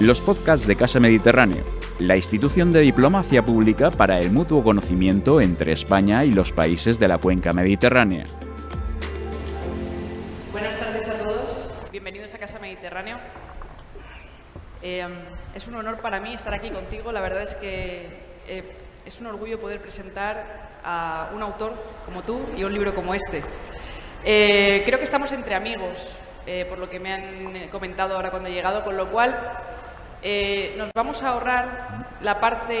[0.00, 1.62] los podcasts de Casa Mediterráneo,
[1.98, 7.06] la institución de diplomacia pública para el mutuo conocimiento entre España y los países de
[7.06, 8.24] la cuenca mediterránea.
[10.52, 13.18] Buenas tardes a todos, bienvenidos a Casa Mediterráneo.
[14.80, 15.06] Eh,
[15.54, 18.06] es un honor para mí estar aquí contigo, la verdad es que
[18.48, 18.64] eh,
[19.04, 21.74] es un orgullo poder presentar a un autor
[22.06, 23.42] como tú y un libro como este.
[24.24, 26.16] Eh, creo que estamos entre amigos,
[26.68, 29.69] por lo que me han comentado ahora cuando he llegado, con lo cual
[30.22, 32.74] eh, nos vamos a ahorrar la parte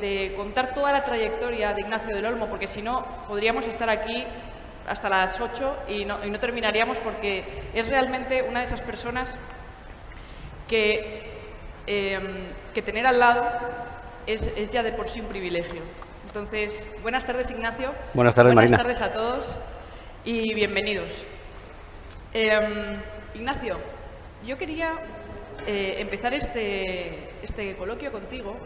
[0.00, 4.24] de contar toda la trayectoria de Ignacio del Olmo, porque si no, podríamos estar aquí
[4.86, 7.44] hasta las 8 y no, terminaríamos porque
[7.74, 9.36] es realmente una de esas personas
[10.68, 11.30] que,
[11.86, 13.46] em, que tener al lado
[14.26, 15.82] es, ya de por sí un privilegio.
[16.26, 17.92] Entonces, buenas tardes Ignacio.
[18.12, 19.46] Buenas tardes Buenas tardes a todos
[20.24, 21.26] y bienvenidos.
[22.34, 23.00] Em,
[23.34, 23.78] Ignacio,
[24.44, 24.92] yo quería
[25.66, 28.56] eh, empezar este, este, coloquio contigo.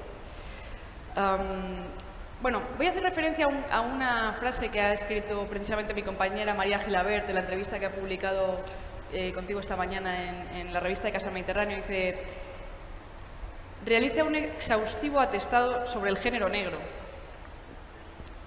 [2.42, 6.78] bueno, voy a hacer referencia a, una frase que ha escrito precisamente mi compañera María
[6.78, 8.64] Gilabert en la entrevista que ha publicado
[9.12, 11.76] eh, contigo esta mañana en, la revista de Casa Mediterráneo.
[11.76, 12.22] Dice,
[13.84, 16.78] realiza un exhaustivo atestado sobre el género negro,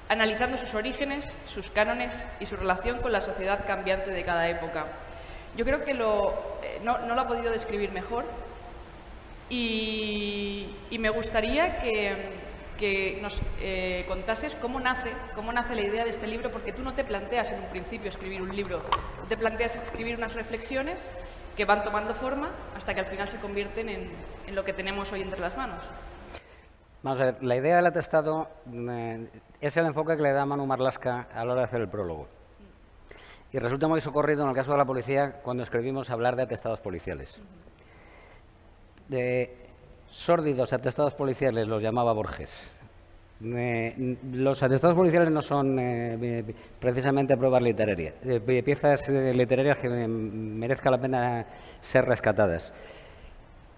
[0.08, 4.86] analizando sus orígenes, sus cánones y su relación con la sociedad cambiante de cada época.
[5.56, 8.26] Yo creo que lo, eh, no, lo ha podido describir mejor
[9.50, 16.28] y, me gustaría que, nos eh, contases cómo nace, cómo nace la idea de este
[16.28, 18.82] libro, porque tú no te planteas en un principio escribir un libro,
[19.22, 21.00] tú te planteas escribir unas reflexiones
[21.56, 24.12] que van tomando forma hasta que al final se convierten en,
[24.56, 25.80] lo que tenemos hoy entre las manos.
[27.04, 29.28] Vamos a ver, la idea del atestado eh,
[29.62, 32.28] es el enfoque que le da Manu Marlasca a la hora de hacer el prólogo.
[33.54, 36.82] Y resulta muy socorrido en el caso de la policía cuando escribimos hablar de atestados
[36.82, 37.38] policiales.
[39.08, 39.56] De
[40.10, 42.60] sórdidos atestados policiales los llamaba Borges.
[43.42, 50.90] los atestados policiales no son eh, precisamente pruebas literarias, eh, piezas eh, literarias que merezca
[50.90, 51.46] la pena
[51.80, 52.74] ser rescatadas.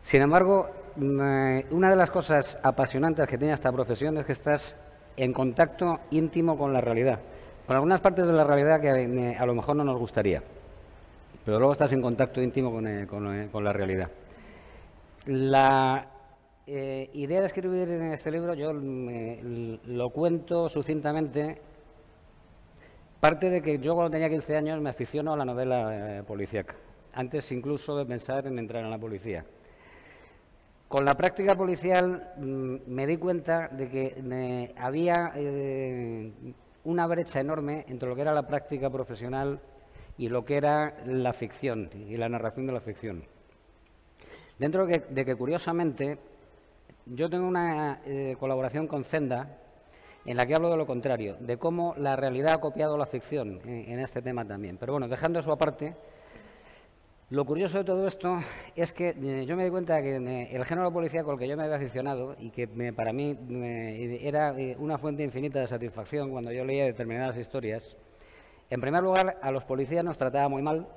[0.01, 4.77] Sin embargo, una de las cosas apasionantes que tiene esta profesión es que estás
[5.17, 7.19] en contacto íntimo con la realidad
[7.65, 10.41] con algunas partes de la realidad que a lo mejor no nos gustaría,
[11.43, 14.09] pero luego estás en contacto íntimo con, eh, eh, la realidad.
[15.25, 16.07] La
[16.67, 21.59] eh, idea de escribir en este libro, yo lo cuento sucintamente,
[23.19, 26.75] parte de que yo cuando tenía 15 años me aficiono a la novela policíaca,
[27.13, 29.43] antes incluso de pensar en entrar en la policía.
[30.87, 35.33] Con la práctica policial mm, me di cuenta de que había
[36.85, 39.59] una brecha enorme entre lo que era la práctica profesional
[40.17, 43.25] y lo que era la ficción y la narración de la ficción.
[44.57, 46.17] Dentro de que, curiosamente,
[47.05, 49.57] yo tengo una eh, colaboración con Zenda
[50.25, 53.59] en la que hablo de lo contrario, de cómo la realidad ha copiado la ficción
[53.65, 54.77] en, este tema también.
[54.77, 55.95] Pero bueno, dejando eso aparte,
[57.31, 58.37] lo curioso de todo esto
[58.75, 61.57] es que eh, yo me di cuenta que eh, el género policíaco al que yo
[61.57, 63.35] me había aficionado y que para mí
[64.21, 67.95] era eh, una fuente infinita de satisfacción cuando yo leía determinadas historias,
[68.69, 70.87] en primer lugar a los policías nos trataba muy mal,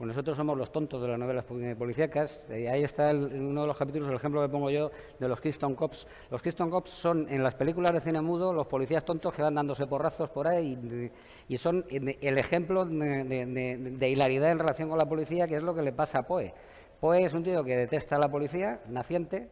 [0.00, 2.42] pues nosotros somos los tontos de las novelas policíacas.
[2.48, 6.06] ahí está uno de los capítulos, el ejemplo que pongo yo, de los Keystone Cops.
[6.30, 9.56] Los Keystone Cops son, en las películas de cine mudo, los policías tontos que van
[9.56, 11.10] dándose porrazos por ahí
[11.48, 15.82] y, son el ejemplo de, hilaridad en relación con la policía, que es lo que
[15.82, 16.54] le pasa a Poe.
[16.98, 19.50] Poe es un tío que detesta a la policía, naciente,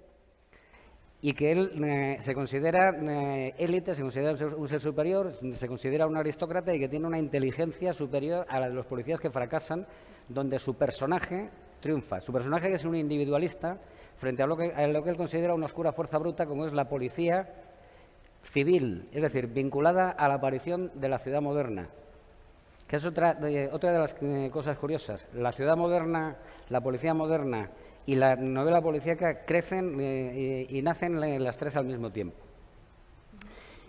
[1.20, 6.06] y que él eh, se considera eh, élite, se considera un ser, superior, se considera
[6.06, 9.86] un aristócrata y que tiene una inteligencia superior a la de los policías que fracasan
[10.28, 11.50] donde su personaje
[11.80, 12.20] triunfa.
[12.20, 13.78] Su personaje es un individualista
[14.18, 17.48] frente a lo, que, él considera una oscura fuerza bruta como es la policía
[18.42, 21.88] civil, es decir, vinculada a la aparición de la ciudad moderna,
[22.86, 25.28] que es otra de, otra de las eh, cosas curiosas.
[25.34, 26.36] La ciudad moderna,
[26.68, 27.70] la policía moderna
[28.06, 32.47] y la novela policíaca crecen eh, y, y nacen las tres al mismo tiempo.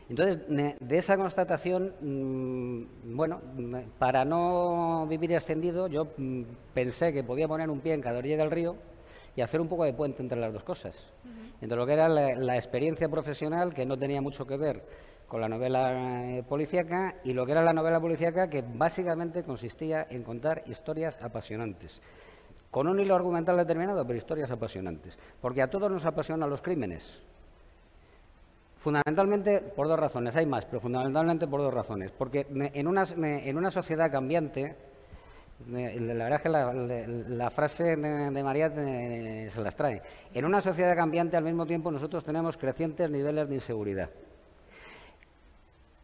[0.09, 0.39] Entonces,
[0.79, 3.41] de esa constatación, mm, bueno,
[3.99, 6.41] para no vivir extendido, yo mm,
[6.73, 8.75] pensé que podía poner un pie en cada orilla del río
[9.35, 10.99] y hacer un poco de puente entre las dos cosas.
[11.61, 14.83] Entre lo que era la, experiencia profesional, que no tenía mucho que ver
[15.27, 20.07] con la novela eh, policíaca, y lo que era la novela policíaca, que básicamente consistía
[20.09, 22.01] en contar historias apasionantes.
[22.71, 25.17] Con un hilo argumental determinado, pero historias apasionantes.
[25.39, 27.21] Porque a todos nos apasionan los crímenes.
[28.79, 32.11] Fundamentalmente por dos razones, hay más, pero fundamentalmente por dos razones.
[32.11, 34.75] Porque en una, en una sociedad cambiante,
[35.67, 36.49] La verdad es que
[37.29, 40.01] la, frase de, María se las trae.
[40.33, 44.09] En una sociedad cambiante, al mismo tiempo, nosotros tenemos crecientes niveles de inseguridad.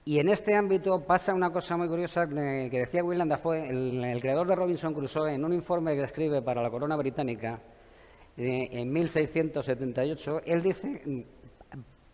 [0.03, 4.47] Y en este ámbito pasa una cosa muy curiosa que decía William Dafoe, el, creador
[4.47, 7.59] de Robinson Crusoe, en un informe que escribe para la corona británica
[8.37, 11.25] eh, en 1678, él dice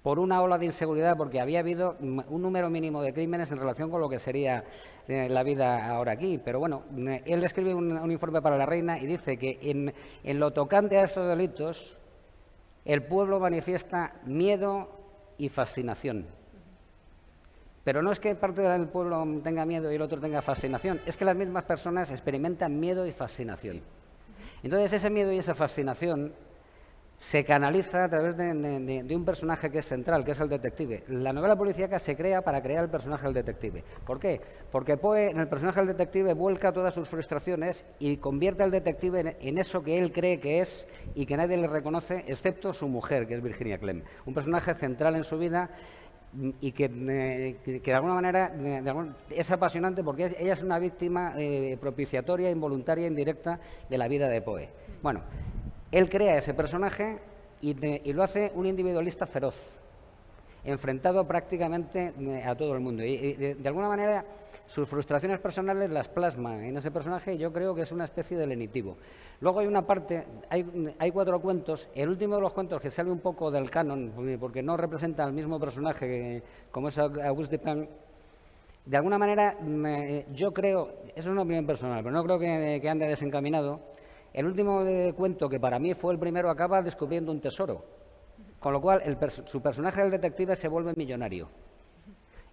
[0.03, 3.91] por una ola de inseguridad, porque había habido un número mínimo de crímenes en relación
[3.91, 4.63] con lo que sería
[5.07, 6.39] eh, la vida ahora aquí.
[6.43, 9.93] Pero bueno, eh, él escribe un, informe para la reina y dice que en,
[10.23, 11.97] en lo tocante a estos delitos,
[12.83, 14.89] el pueblo manifiesta miedo
[15.37, 16.25] y fascinación.
[17.83, 21.17] Pero no es que parte del pueblo tenga miedo y el otro tenga fascinación, es
[21.17, 23.81] que las mismas personas experimentan miedo y fascinación.
[24.63, 26.33] Entonces ese miedo y esa fascinación
[27.21, 31.03] se canaliza a través de, un personaje que es central, que es el detective.
[31.07, 33.83] La novela policíaca se crea para crear el personaje del detective.
[34.07, 34.41] ¿Por qué?
[34.71, 39.37] Porque Poe, en el personaje del detective, vuelca todas sus frustraciones y convierte al detective
[39.39, 43.27] en, eso que él cree que es y que nadie le reconoce, excepto su mujer,
[43.27, 44.01] que es Virginia Clem.
[44.25, 45.69] Un personaje central en su vida
[46.59, 48.51] y que, eh, de alguna manera
[49.29, 54.41] es apasionante porque ella es una víctima eh, propiciatoria, involuntaria, indirecta de la vida de
[54.41, 54.69] Poe.
[55.03, 55.21] Bueno,
[55.91, 57.19] él crea ese personaje
[57.61, 57.73] y,
[58.13, 59.55] lo hace un individualista feroz,
[60.63, 63.03] enfrentado prácticamente eh, a todo el mundo.
[63.03, 64.25] Y, de, alguna manera
[64.67, 68.37] sus frustraciones personales las plasma en ese personaje y yo creo que es una especie
[68.37, 68.95] de lenitivo.
[69.41, 73.19] Luego hay una parte, hay, cuatro cuentos, el último de los cuentos que sale un
[73.19, 76.41] poco del canon, porque no representa al mismo personaje
[76.71, 77.89] como es Auguste Dupin,
[78.85, 79.57] de alguna manera
[80.31, 83.79] yo creo, eso es una opinión personal, pero no creo que, que ande desencaminado,
[84.33, 84.83] el último
[85.15, 87.83] cuento, que para mí fue el primero, acaba descubriendo un tesoro,
[88.59, 89.01] con lo cual
[89.45, 91.49] su personaje del detective se vuelve millonario.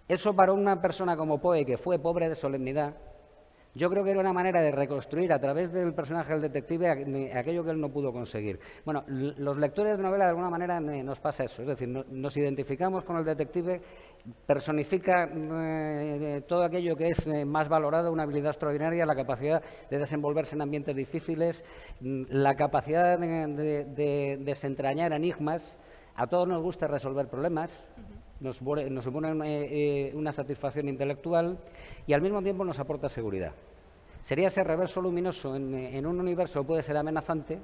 [0.07, 2.95] Eso para una persona como Poe, que fue pobre de solemnidad,
[3.75, 6.89] yo creo que era una manera de reconstruir a través del personaje del detective
[7.33, 8.59] aquello que él no pudo conseguir.
[8.83, 13.03] Bueno, los lectores de novela de alguna manera nos pasa eso, es decir, nos identificamos
[13.03, 13.81] con el detective,
[14.45, 19.97] personifica eh, todo aquello que es eh, más valorado, una habilidad extraordinaria, la capacidad de
[19.97, 21.63] desenvolverse en ambientes difíciles,
[22.01, 25.77] mm, la capacidad de, desentrañar enigmas.
[26.15, 27.83] A todos nos gusta resolver problemas
[28.39, 31.57] nos, supone eh, una, satisfacción intelectual
[32.07, 33.53] y al mismo tiempo nos aporta seguridad.
[34.21, 37.59] Sería ese reverso luminoso en, un universo que puede ser amenazante,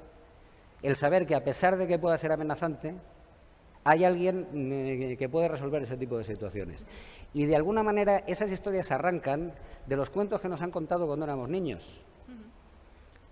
[0.82, 2.94] el saber que a pesar de que pueda ser amenazante,
[3.84, 6.84] hay alguien eh, que puede resolver ese tipo de situaciones.
[7.32, 9.52] Y de alguna manera esas historias arrancan
[9.86, 12.02] de los cuentos que nos han contado cuando éramos niños.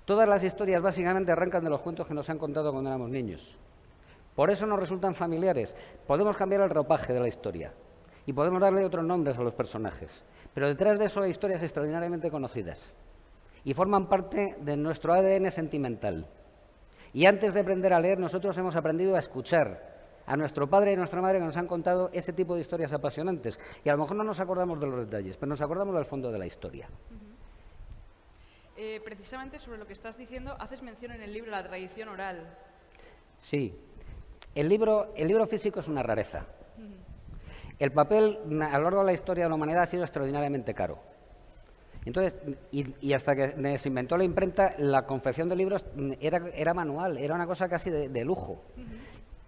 [0.05, 3.57] Todas las historias básicamente arrancan de los cuentos que nos han contado cuando éramos niños.
[4.35, 5.75] Por eso nos resultan familiares.
[6.07, 7.73] Podemos cambiar el ropaje de la historia
[8.27, 10.25] y podemos darle otros nombres a los personajes.
[10.53, 12.83] Pero detrás de eso hay historias extraordinariamente conocidas
[13.65, 16.27] y forman parte de nuestro ADN sentimental.
[17.13, 19.95] Y antes de aprender a leer, nosotros hemos aprendido a escuchar
[20.27, 22.93] a nuestro padre y a nuestra madre que nos han contado ese tipo de historias
[22.93, 23.59] apasionantes.
[23.85, 26.33] Y a lo mejor no nos acordamos de los detalles, pero nos acordamos del fondo
[26.33, 26.89] de la historia.
[28.77, 32.59] Eh, precisamente sobre lo que estás diciendo, haces mención en el libro La tradición oral.
[33.39, 33.79] Sí,
[34.55, 36.47] el libro, el libro físico es una rareza.
[37.79, 38.39] El papel
[38.71, 40.99] a lo largo de la historia de la humanidad ha sido extraordinariamente caro.
[42.05, 42.37] Entonces,
[42.71, 45.85] y, hasta que se inventó la imprenta, la confección de libros
[46.21, 48.63] era, manual, era una cosa casi de, lujo.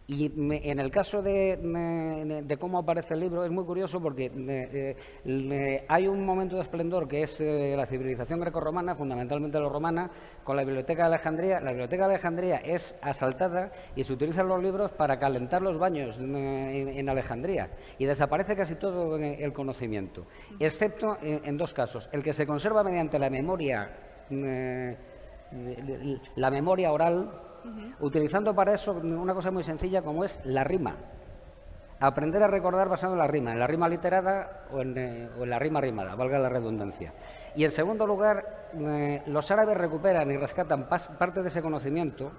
[0.09, 6.07] Y en el caso de, cómo aparece el libro es muy curioso porque eh, hay
[6.07, 10.09] un momento de esplendor que es eh, la civilización grecorromana, fundamentalmente la romana,
[10.45, 11.61] con la Biblioteca de Alejandría.
[11.61, 16.19] La Biblioteca de Alejandría es asaltada y se utilizan los libros para calentar los baños
[16.21, 17.71] en, Alejandría.
[17.99, 20.25] Y desaparece casi todo el conocimiento,
[20.61, 22.09] excepto en, dos casos.
[22.13, 23.91] El que se conserva mediante la memoria,
[24.31, 24.97] eh,
[26.37, 27.46] la memoria oral,
[28.01, 30.97] utilizando para eso una cosa muy sencilla como es la rima.
[31.99, 35.59] Aprender a recordar basado en la rima, en la rima literada o en, eh, la
[35.59, 37.15] rima rimada, valga la redundancia.
[37.55, 42.33] Y en segundo lugar, eh, los árabes recuperan y rescatan parte de ese conocimiento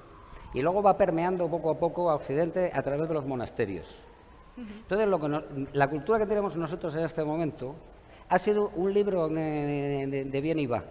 [0.54, 4.00] y luego va permeando poco a poco a Occidente a través de los monasterios.
[4.58, 7.76] Entonces, lo que la cultura que tenemos nosotros en este momento
[8.30, 10.84] ha sido un libro de bien y va.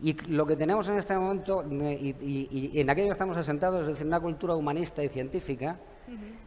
[0.00, 4.06] Y lo que tenemos en este momento, y, en aquello que estamos asentados, es decir,
[4.06, 5.78] una cultura humanista y científica,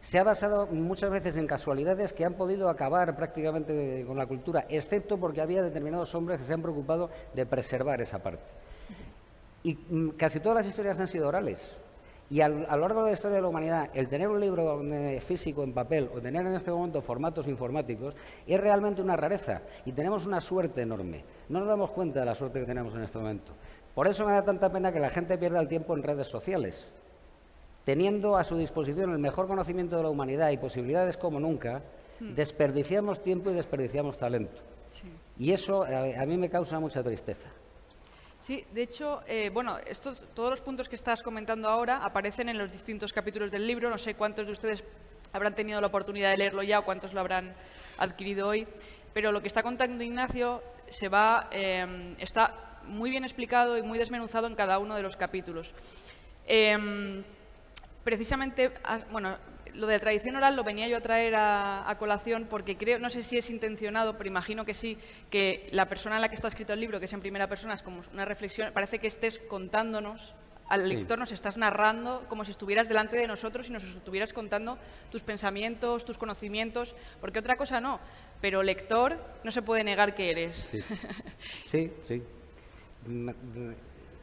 [0.00, 4.66] se ha basado muchas veces en casualidades que han podido acabar prácticamente con la cultura,
[4.68, 8.44] excepto porque había determinados hombres que se han preocupado de preservar esa parte.
[9.62, 11.74] Y mm, casi todas las historias han sido orales.
[12.30, 15.20] Y a lo largo de la historia de la humanidad, el tener un libro eh,
[15.20, 18.14] físico en papel o tener en este momento formatos informáticos
[18.46, 21.24] es realmente una rareza y tenemos una suerte enorme.
[21.48, 23.52] No nos damos cuenta de la suerte que tenemos en este momento.
[23.94, 26.86] Por eso me da tanta pena que la gente pierda el tiempo en redes sociales.
[27.86, 31.82] Teniendo a su disposición el mejor conocimiento de la humanidad y posibilidades como nunca,
[32.20, 32.34] hmm.
[32.34, 34.60] desperdiciamos tiempo y desperdiciamos talento.
[35.38, 37.48] Y eso a mí me causa mucha tristeza.
[38.40, 42.56] Sí, de hecho, eh, bueno, estos, todos los puntos que estás comentando ahora aparecen en
[42.56, 43.90] los distintos capítulos del libro.
[43.90, 44.84] No sé cuántos de ustedes
[45.32, 47.54] habrán tenido la oportunidad de leerlo ya o cuántos lo habrán
[47.98, 48.66] adquirido hoy.
[49.12, 53.98] Pero lo que está contando Ignacio se va, em, está muy bien explicado y muy
[53.98, 55.74] desmenuzado en cada uno de los capítulos.
[56.46, 57.22] Em,
[58.04, 58.72] precisamente,
[59.10, 59.36] bueno,
[59.74, 63.10] lo de la tradición oral lo venía yo a traer a, colación porque creo, no
[63.10, 64.98] sé si es intencionado, pero imagino que sí,
[65.30, 67.74] que la persona en la que está escrito el libro, que es en primera persona,
[67.74, 70.34] es como una reflexión, parece que estés contándonos,
[70.68, 74.78] al lector nos estás narrando como si estuvieras delante de nosotros y nos estuvieras contando
[75.10, 78.00] tus pensamientos, tus conocimientos, porque otra cosa no,
[78.40, 80.68] pero lector no se puede negar que eres.
[81.66, 82.22] Sí, sí.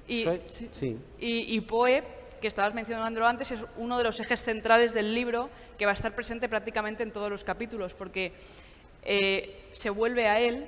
[0.07, 0.25] y,
[0.71, 0.97] sí.
[1.19, 2.03] y, y Poe
[2.45, 5.49] que estabas mencionando antes, es uno de los ejes centrales del libro
[5.79, 8.33] que va a estar presente prácticamente en todos los capítulos, porque
[9.01, 10.67] eh, se vuelve a él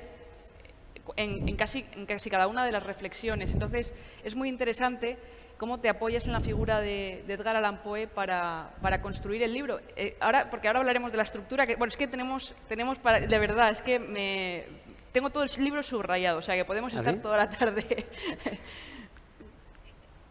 [1.17, 3.53] en, casi, en casi cada una de las reflexiones.
[3.53, 3.93] Entonces,
[4.23, 5.19] es muy interesante
[5.59, 8.71] cómo te apoyas en la figura de, Edgar Allan Poe para,
[9.03, 9.79] construir el libro.
[9.95, 13.19] Eh, ahora, porque ahora hablaremos de la estructura, que, bueno, es que tenemos, tenemos para,
[13.19, 14.63] de verdad, es que me,
[15.11, 17.85] tengo todo el libro subrayado, o sea que podemos ¿Ah, estar toda la tarde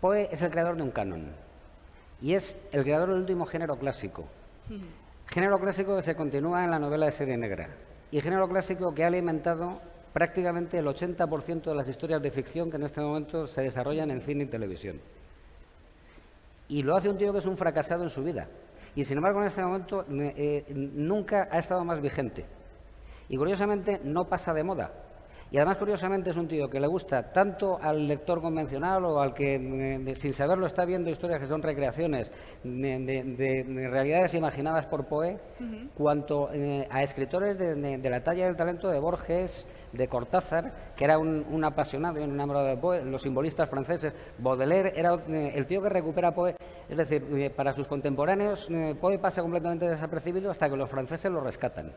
[0.07, 1.33] Poe es el creador de un canon
[2.23, 4.25] y es el creador del último género clásico.
[5.27, 7.71] Género clásico que se continúa en la novela de serie negra
[8.13, 9.81] y género clásico que ha alimentado
[10.13, 14.21] prácticamente el 80% de las historias de ficción que en este momento se desarrollan en
[14.21, 15.01] cine y televisión.
[16.69, 18.47] Y lo hace un tío que es un fracasado en su vida.
[18.95, 22.47] Y sin embargo, en este momento eh, nunca ha estado más vigente.
[23.29, 24.93] Y curiosamente no pasa de moda.
[25.51, 29.33] Y además, curiosamente, es un tío que le gusta tanto al lector convencional o al
[29.33, 32.33] que, eh, sin saberlo, está viendo historias que son recreaciones
[32.65, 35.39] de, realidades imaginadas por Poe,
[35.97, 41.17] cuanto eh, a escritores de, la talla del talento de Borges, de Cortázar, que era
[41.17, 44.13] un, apasionado y un enamorado de Poe, los simbolistas franceses.
[44.39, 46.57] Baudelaire era eh, el tío que recupera Poe.
[46.89, 48.69] Es decir, para sus contemporáneos,
[49.01, 51.93] Poe pasa completamente desapercibido hasta que los franceses lo rescatan.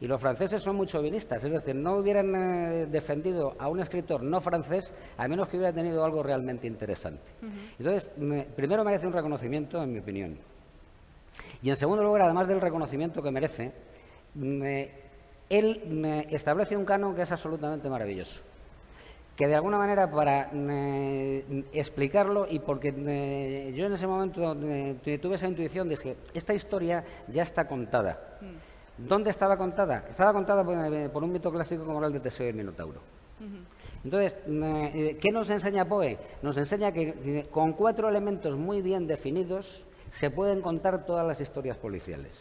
[0.00, 4.22] Y los franceses son muy chauvinistas, es decir, no hubieran eh, defendido a un escritor
[4.22, 7.32] no francés a menos que hubiera tenido algo realmente interesante.
[7.78, 8.10] Entonces,
[8.54, 10.38] primero merece un reconocimiento, en mi opinión.
[11.62, 13.72] Y en segundo lugar, además del reconocimiento que merece,
[14.36, 18.40] él me establece un canon que es absolutamente maravilloso.
[19.34, 20.50] Que de alguna manera, para
[21.72, 22.92] explicarlo y porque
[23.74, 28.38] yo en ese momento tuve esa intuición, dije, esta historia ya está contada.
[28.40, 28.67] Mm.
[28.98, 30.04] ¿Dónde estaba contada?
[30.08, 30.64] Estaba contada
[31.12, 33.00] por, un mito clásico como el de Teseo y el Minotauro.
[34.04, 36.18] Entonces, eh, ¿qué nos enseña Poe?
[36.42, 41.76] Nos enseña que con cuatro elementos muy bien definidos se pueden contar todas las historias
[41.76, 42.36] policiales.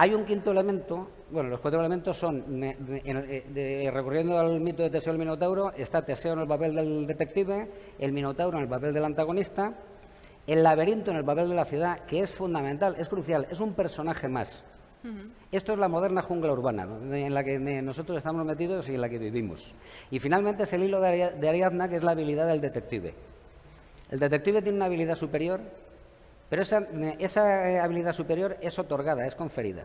[0.00, 5.12] Hay un quinto elemento, bueno, los cuatro elementos son, eh, recurriendo al mito de Teseo
[5.12, 7.68] y el Minotauro, está Teseo en el papel del detective,
[7.98, 9.74] el Minotauro en el papel del antagonista,
[10.46, 13.74] el laberinto en el papel de la ciudad, que es fundamental, es crucial, es un
[13.74, 14.62] personaje más.
[15.52, 19.08] Esto es la moderna jungla urbana en la que nosotros estamos metidos y en la
[19.08, 19.74] que vivimos.
[20.10, 23.14] Y finalmente es el hilo de Ariadna, que es la habilidad del detective.
[24.10, 25.60] El detective tiene una habilidad superior,
[26.48, 29.84] pero esa, eh, habilidad superior es otorgada, es conferida.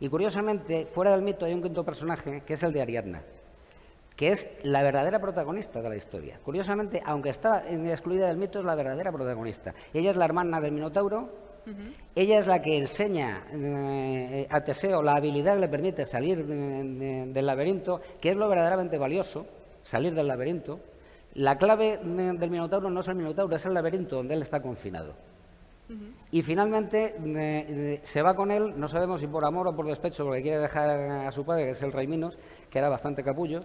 [0.00, 3.22] Y curiosamente, fuera del mito hay un quinto personaje, que es el de Ariadna,
[4.16, 6.38] que es la verdadera protagonista de la historia.
[6.42, 9.74] Curiosamente, aunque está excluida del mito, es la verdadera protagonista.
[9.92, 11.43] Ella es la hermana del Minotauro,
[12.14, 17.46] ella es la que enseña eh, a Teseo la habilidad que le permite salir del
[17.46, 19.46] laberinto, que es lo verdaderamente valioso,
[19.82, 20.80] salir del laberinto.
[21.34, 25.14] La clave del Minotauro no es el Minotauro, es el laberinto donde él está confinado.
[26.30, 30.24] Y finalmente eh, se va con él, no sabemos si por amor o por despecho,
[30.24, 32.38] porque quiere dejar a su padre, que es el rey Minos,
[32.70, 33.60] que era bastante capullo,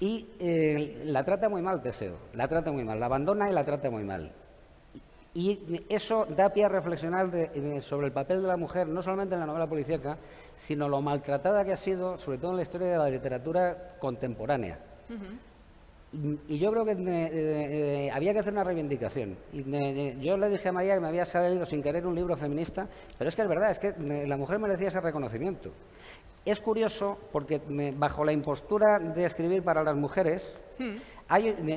[0.00, 3.64] y eh, la trata muy mal Teseo, la trata muy mal, la abandona y la
[3.64, 4.32] trata muy mal.
[5.38, 7.28] Y eso da pie a reflexionar
[7.82, 10.16] sobre el papel de la mujer, no solamente en la novela policíaca,
[10.54, 14.78] sino lo maltratada que ha sido, sobre todo en la historia de la literatura contemporánea.
[16.48, 19.36] Y yo creo que eh, había que hacer una reivindicación.
[19.52, 19.62] Y
[20.24, 22.88] yo le dije a María que me había salido sin querer un libro feminista,
[23.18, 25.70] pero es que es verdad, es que la mujer merecía ese reconocimiento.
[26.46, 27.60] Es curioso porque
[27.94, 30.50] bajo la impostura de escribir para las mujeres,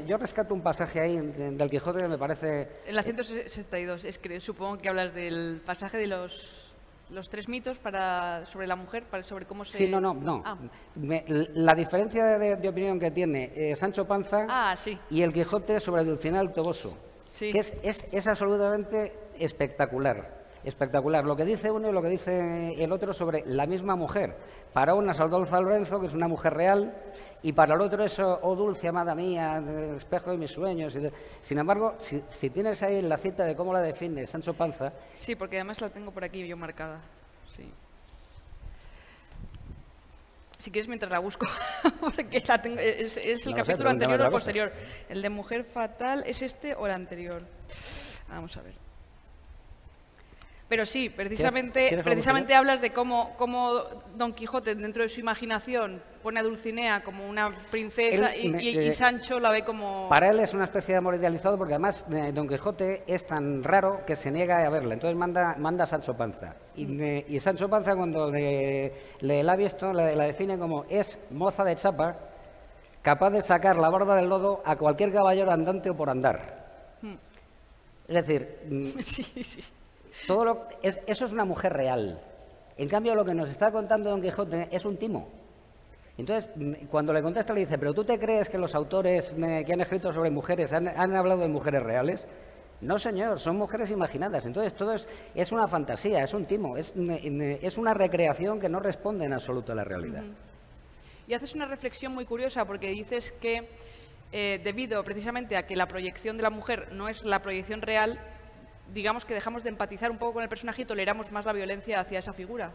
[0.05, 2.69] yo rescato un pasaje ahí del Quijote que me parece...
[2.85, 6.65] En la 162, es que supongo que hablas del pasaje de los
[7.09, 9.79] los tres mitos para, sobre la mujer, para, sobre cómo se...
[9.79, 10.43] Sí, no, no, no.
[10.45, 10.55] Ah.
[10.95, 14.95] la diferencia de, opinión que tiene eh, Sancho Panza ah, sí.
[15.09, 16.95] y el Quijote sobre Dulcinea el Toboso,
[17.27, 17.51] sí.
[17.51, 21.25] que es, es, es absolutamente espectacular espectacular.
[21.25, 24.35] Lo que dice uno y lo que dice el otro sobre la misma mujer.
[24.73, 26.93] Para una es Adolfo Lorenzo, que es una mujer real,
[27.41, 30.95] y para el otro es, oh dulce amada mía, el espejo de mis sueños.
[31.41, 34.91] Sin embargo, si, tienes ahí la cita de cómo la define Sancho Panza...
[35.15, 37.01] Sí, porque además la tengo por aquí yo marcada.
[37.49, 37.71] Sí.
[40.59, 41.47] Si quieres, mientras la busco,
[42.01, 44.71] porque la tengo, es, el capítulo anterior o posterior.
[45.07, 47.43] El de Mujer Fatal, ¿es este o el anterior?
[48.27, 48.88] Vamos a ver.
[50.69, 53.81] Pero sí, precisamente, precisamente hablas de cómo, cómo,
[54.15, 59.39] Don Quijote, dentro de su imaginación, pone a Dulcinea como una princesa y, eh, Sancho
[59.39, 60.07] la ve como...
[60.09, 63.63] Para él es una especie de amor idealizado porque además eh, Don Quijote es tan
[63.63, 64.93] raro que se niega a verla.
[64.93, 66.55] Entonces manda, manda a Sancho Panza.
[66.75, 67.39] Y, mm.
[67.39, 72.15] Sancho Panza cuando le, la ha visto la, define como es moza de chapa
[73.01, 76.99] capaz de sacar la barba del lodo a cualquier caballero andante o por andar.
[77.01, 77.15] Mm.
[78.07, 78.59] Es decir...
[78.69, 79.61] Mm, sí, sí.
[80.27, 82.19] Todo lo, es, eso es una mujer real.
[82.77, 85.27] En cambio, lo que nos está contando Don Quijote es un timo.
[86.17, 86.51] Entonces,
[86.89, 90.11] cuando le contesta, le dice, ¿pero tú te crees que los autores que han escrito
[90.11, 92.27] sobre mujeres han, hablado de mujeres reales?
[92.81, 94.45] No, señor, son mujeres imaginadas.
[94.45, 98.79] Entonces, todo es, es una fantasía, es un timo, es, es, una recreación que no
[98.79, 100.23] responde en absoluto a la realidad.
[101.25, 103.69] Y haces una reflexión muy curiosa porque dices que
[104.31, 108.19] eh, debido precisamente a que la proyección de la mujer no es la proyección real,
[108.93, 111.99] digamos que dejamos de empatizar un poco con el personaje y toleramos más la violencia
[111.99, 112.71] hacia esa figura.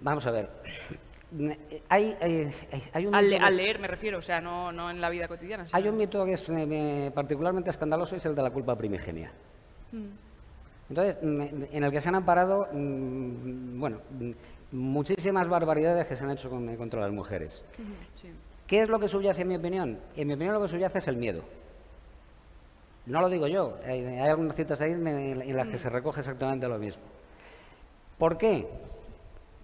[0.00, 0.48] Vamos a ver.
[1.90, 2.16] Hay,
[3.04, 5.66] un al, leer me refiero, o sea, no, no en la vida cotidiana.
[5.72, 9.30] Hay un mito que es eh, particularmente escandaloso y es el de la culpa primigenia.
[9.92, 10.06] Mm.
[10.88, 13.98] Entonces, en el que se han amparado, mm, bueno,
[14.72, 17.62] muchísimas barbaridades que se han hecho contra las mujeres.
[18.66, 19.98] ¿Qué es lo que subyace en mi opinión?
[20.16, 21.42] En mi opinión lo que subyace es el miedo.
[23.08, 26.78] No lo digo yo, hay, algunas citas ahí en, las que se recoge exactamente lo
[26.78, 27.02] mismo.
[28.18, 28.68] ¿Por qué?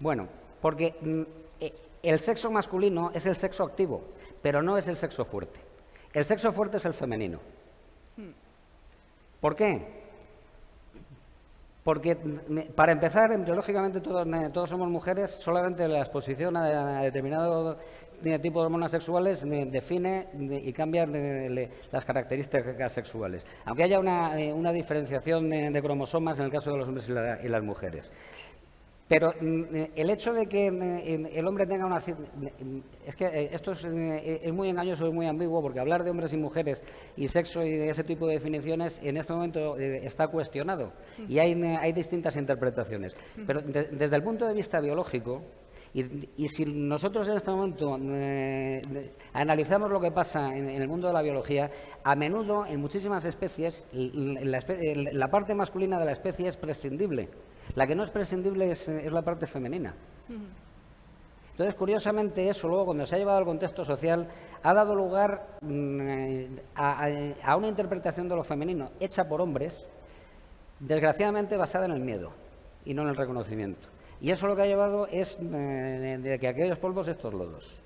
[0.01, 0.29] Bueno,
[0.63, 1.23] porque mm,
[1.61, 4.03] eh, el sexo masculino es el sexo activo,
[4.41, 5.61] pero no es el sexo fuerte.
[6.15, 7.39] El sexo fuerte es el femenino.
[9.43, 10.05] ¿Por qué?
[11.83, 17.77] Porque, mm, para empezar, embriológicamente todos, todos somos mujeres, solamente la exposición a determinado
[18.41, 20.29] tipo de hormonas sexuales define
[20.63, 26.73] y cambia las características sexuales, aunque haya una, eh, diferenciación de, cromosomas en el caso
[26.73, 28.11] de los hombres y, las mujeres.
[29.07, 31.99] Pero mm, eh, el hecho de que mm, el hombre tenga una...
[31.99, 33.85] Mm, es que eh, esto es,
[34.53, 36.83] muy engañoso y muy ambiguo porque hablar de hombres y mujeres
[37.17, 40.93] y sexo y de ese tipo de definiciones en este momento está cuestionado
[41.29, 43.15] y hay, hay distintas interpretaciones.
[43.47, 45.43] Pero desde el punto de vista biológico,
[45.95, 48.83] y, si nosotros en este momento eh,
[49.33, 51.71] analizamos lo que pasa en, el mundo de la biología,
[52.03, 57.29] a menudo en muchísimas especies la, parte masculina de la especie es prescindible.
[57.77, 59.95] La que no es prescindible es, la parte femenina.
[61.53, 64.27] Entonces, curiosamente, eso luego, cuando se ha llevado al contexto social,
[64.65, 69.87] ha dado lugar mm, eh, a, una interpretación de lo femenino hecha por hombres,
[70.81, 72.33] desgraciadamente basada en el miedo
[72.85, 73.94] y no en el reconocimiento.
[74.25, 77.79] Y eso lo que ha llevado es eh, de que aquellos polvos estos lodos.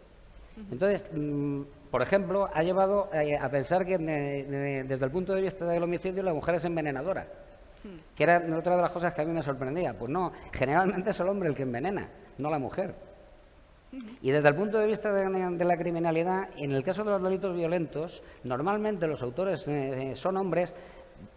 [0.71, 5.43] Entonces, mm, por ejemplo, ha llevado eh, a pensar que eh, desde el punto de
[5.43, 7.27] vista del homicidio la mujer es envenenadora,
[7.83, 8.15] hmm.
[8.15, 9.99] que era otra de las cosas que a mí me sorprendía.
[9.99, 12.95] Pues no, generalmente es el hombre el que envenena, no la mujer.
[14.23, 17.57] Y desde el punto de vista de, la criminalidad, en el caso de los delitos
[17.57, 19.69] violentos, normalmente los autores
[20.15, 20.73] son hombres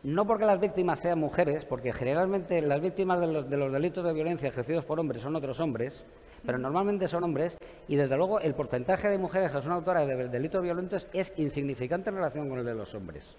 [0.04, 4.48] no porque las víctimas sean mujeres, porque generalmente las víctimas de los, delitos de violencia
[4.48, 6.04] ejercidos por hombres son otros hombres,
[6.46, 7.56] pero normalmente son hombres,
[7.88, 12.10] y desde luego el porcentaje de mujeres que son autoras de delitos violentos es insignificante
[12.10, 13.36] en relación con el de los hombres.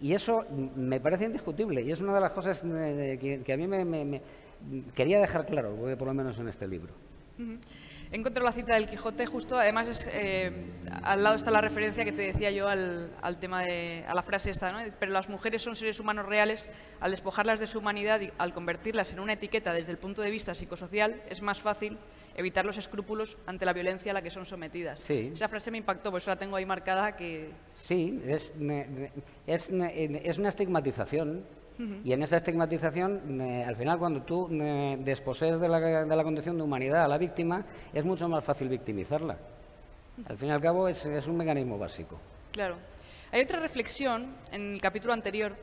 [0.00, 0.44] Y eso
[0.76, 4.22] me parece indiscutible, y es una de las cosas que, a mí me,
[4.94, 6.92] quería dejar claro, por lo menos en este libro.
[8.10, 10.50] Encuentro la cita del Quijote, justo, además eh,
[11.02, 14.50] al lado está la referencia que te decía yo al, tema de, a la frase
[14.50, 14.78] esta, ¿no?
[14.98, 19.12] Pero las mujeres son seres humanos reales, al despojarlas de su humanidad y al convertirlas
[19.12, 21.98] en una etiqueta desde el punto de vista psicosocial, es más fácil
[22.34, 24.98] evitar los escrúpulos ante la violencia a la que son sometidas.
[25.10, 27.50] Esa frase me impactó, por eso la tengo ahí marcada que...
[27.74, 28.54] Sí, es,
[29.46, 31.44] es, es una estigmatización
[32.04, 34.48] y en esa estigmatización, al final, cuando tú
[34.98, 38.68] desposees de la, de la, condición de humanidad a la víctima, es mucho más fácil
[38.68, 39.36] victimizarla.
[40.26, 42.18] Al fin y al cabo es, un mecanismo básico.
[42.52, 42.76] Claro.
[43.30, 45.54] Hay otra reflexión en el capítulo anterior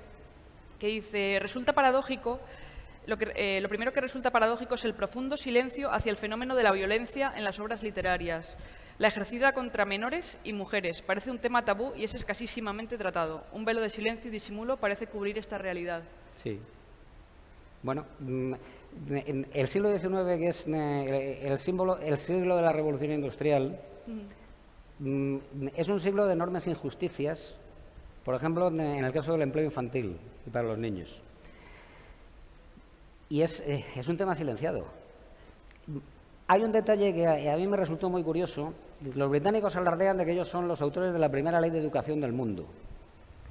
[0.80, 2.39] que dice, resulta paradójico,
[3.08, 6.56] lo, que, eh, lo primero que resulta paradójico es el profundo silencio hacia el fenómeno
[6.56, 8.58] de la violencia en las obras literarias.
[8.97, 13.43] La ejercida contra menores y mujeres parece un tema tabú y es escasísimamente tratado.
[13.51, 16.03] Un velo de silencio y disimulo parece cubrir esta realidad.
[16.41, 16.60] Sí.
[17.84, 18.53] Bueno, mm,
[19.53, 23.79] el siglo XIX, que es eh, el símbolo, el siglo de la revolución industrial,
[24.99, 25.38] mm,
[25.75, 27.55] es un siglo de enormes injusticias,
[28.23, 31.21] por ejemplo, en el caso del empleo infantil y para los niños.
[33.29, 34.86] Y es, eh, es un tema silenciado.
[36.47, 38.73] Hay un detalle que a, mí me resultó muy curioso.
[39.01, 42.21] Los británicos alardean de que ellos son los autores de la primera ley de educación
[42.21, 42.65] del mundo.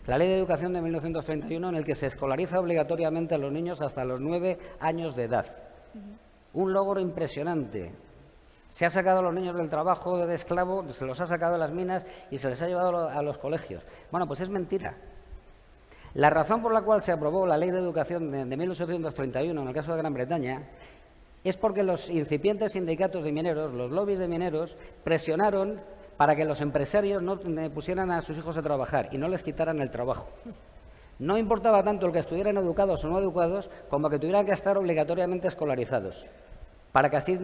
[0.06, 3.80] La ley de educación de 1931 en el que se escolariza obligatoriamente a los niños
[3.80, 5.46] hasta los nueve años de edad.
[6.52, 7.92] Un logro impresionante.
[8.70, 11.58] Se ha sacado a los niños del trabajo de esclavo, se los ha sacado de
[11.58, 13.84] las minas y se les ha llevado a los colegios.
[14.10, 14.96] Bueno, pues es mentira.
[16.14, 19.68] La razón por la cual se aprobó la ley de educación de, de 1831 en
[19.68, 20.62] el caso de Gran Bretaña
[21.44, 25.80] es porque los incipientes sindicatos de mineros, los lobbies de mineros, presionaron
[26.16, 27.38] para que los empresarios no
[27.70, 30.28] pusieran a sus hijos a trabajar y no les quitaran el trabajo.
[31.18, 34.76] No importaba tanto el que estuvieran educados o no educados como que tuvieran que estar
[34.78, 36.24] obligatoriamente escolarizados,
[36.92, 37.38] para que así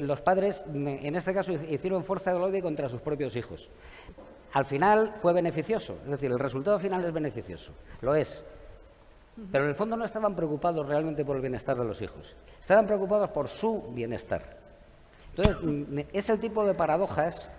[0.00, 3.70] los padres, en este caso, hicieron fuerza de lobby contra sus propios hijos.
[4.52, 8.42] Al final fue beneficioso, es decir, el resultado final es beneficioso, lo es,
[9.50, 12.86] pero en el fondo no estaban preocupados realmente por el bienestar de los hijos, estaban
[12.86, 14.58] preocupados por su bienestar.
[15.36, 17.50] Entonces, es el tipo de paradojas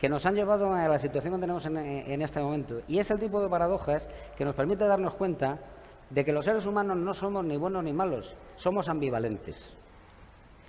[0.00, 2.80] que nos han llevado a la situación que tenemos en, este momento.
[2.86, 5.58] Y es el tipo de paradojas que nos permite darnos cuenta
[6.10, 9.74] de que los seres humanos no somos ni buenos ni malos, somos ambivalentes.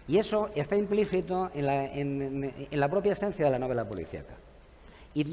[0.07, 4.33] Y eso está implícito en la, en la propia esencia de la novela policíaca.
[5.13, 5.23] Y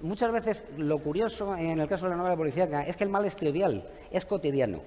[0.00, 3.24] muchas veces lo curioso en el caso de la novela policíaca es que el mal
[3.24, 4.80] es trivial, es cotidiano.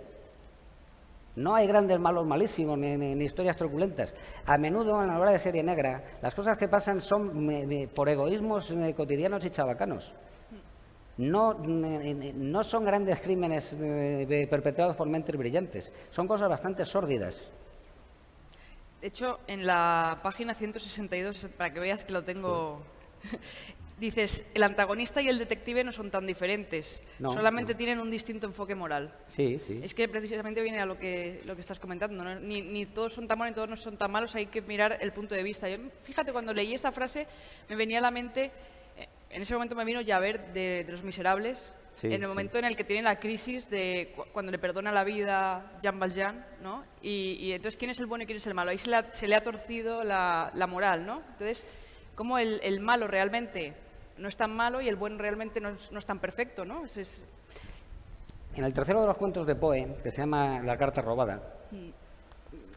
[1.35, 4.13] No hay grandes malos malísimos ni, historias truculentas.
[4.47, 7.47] A menudo en la novela de serie negra las cosas que pasan son
[7.93, 10.13] por egoísmos eh, cotidianos y chabacanos.
[11.17, 17.41] No, no son grandes crímenes eh, perpetrados por mentes brillantes, son cosas bastante sórdidas.
[19.01, 22.81] De hecho, en la página 162, para que veas que lo tengo,
[23.97, 28.75] dices, el antagonista y el detective no son tan diferentes, solamente tienen un distinto enfoque
[28.75, 29.13] moral.
[29.27, 29.79] Sí, sí.
[29.83, 33.37] Es que precisamente viene a lo que, lo que estás comentando, ni, todos son tan
[33.37, 35.67] buenos ni todos no son tan malos, hay que mirar el punto de vista.
[36.03, 37.27] fíjate, cuando leí esta frase
[37.69, 38.51] me venía a la mente,
[38.97, 42.65] eh, en ese momento me vino ya ver de, Los Miserables, en el momento en
[42.65, 46.83] el que tiene la crisis de cuando le perdona la vida Jean Valjean, ¿no?
[47.01, 48.69] Y, entonces, ¿quién es el bueno y quién es el malo?
[48.69, 51.23] Ahí se le ha, torcido la, moral, ¿no?
[51.31, 51.65] Entonces,
[52.13, 53.73] ¿cómo el, el malo realmente
[54.17, 56.83] no es tan malo y el buen realmente no es, tan perfecto, ¿no?
[58.55, 61.89] En el tercero de los cuentos de Poe, que se llama La carta robada, mm.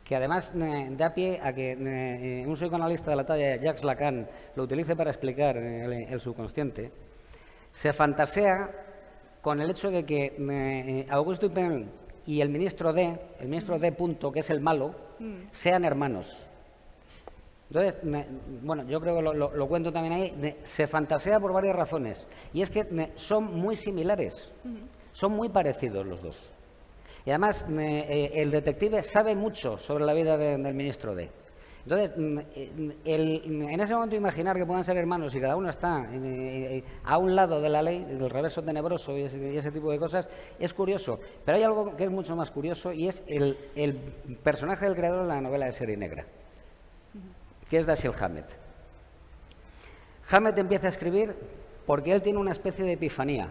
[0.05, 4.29] que además eh, da pie a que eh, un psicoanalista de la talla Jacques Lacan
[4.57, 6.93] lo utilice para explicar el, subconsciente,
[7.73, 8.71] se fantasea
[9.41, 11.91] con el hecho de que eh, Augusto Dupin
[12.27, 13.93] y el ministro D, el ministro D.
[13.93, 15.49] Punto, que es el malo, mm.
[15.51, 16.50] sean hermanos.
[17.71, 18.01] Entonces,
[18.63, 22.27] bueno, yo creo que lo, cuento también ahí, se fantasea por varias razones.
[22.53, 24.53] Y es que son muy similares,
[25.13, 26.53] son muy parecidos los dos.
[27.25, 31.31] Y además, eh, el detective sabe mucho sobre la vida del ministro D.
[31.85, 32.13] Entonces,
[32.57, 37.19] eh, en ese momento imaginar que puedan ser hermanos y cada uno está eh, a
[37.19, 40.29] un lado de la ley, del reverso tenebroso y ese, tipo de cosas,
[40.59, 41.21] es curioso.
[41.45, 43.95] Pero hay algo que es mucho más curioso y es el, el
[44.43, 46.27] personaje del creador de la novela de serie negra
[47.71, 48.47] que es Dashiell Hammett.
[50.29, 51.35] Hammett empieza a escribir
[51.87, 53.51] porque él tiene una especie de epifanía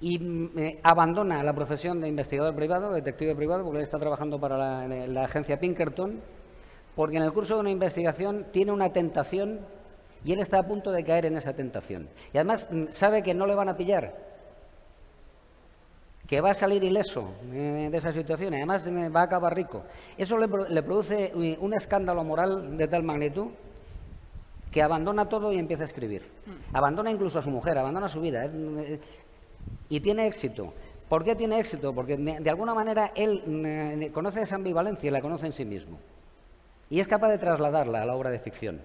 [0.00, 4.38] y mm, eh, abandona la profesión de investigador privado, detective privado, porque él está trabajando
[4.38, 6.20] para la, agencia Pinkerton,
[6.94, 9.60] porque en el curso de una investigación tiene una tentación
[10.24, 12.08] y él está a punto de caer en esa tentación.
[12.32, 14.33] Y además mm, sabe que no le van a pillar,
[16.26, 19.54] que va a salir ileso eh, de esa situación y además eh, va a acabar
[19.54, 19.84] rico.
[20.16, 23.48] Eso le, produce eh, un escándalo moral de tal magnitud
[24.70, 26.22] que abandona todo y empieza a escribir.
[26.46, 26.76] Mm.
[26.76, 28.50] Abandona incluso a su mujer, abandona su vida.
[29.88, 30.72] y tiene éxito.
[31.08, 31.94] ¿Por qué tiene éxito?
[31.94, 35.98] Porque de alguna manera él conoce esa ambivalencia y la conoce en sí mismo.
[36.88, 38.80] Y es capaz de trasladarla a la obra de ficción.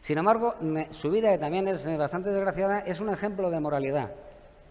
[0.00, 0.54] Sin embargo,
[0.90, 4.12] su vida, que también es bastante desgraciada, es un ejemplo de moralidad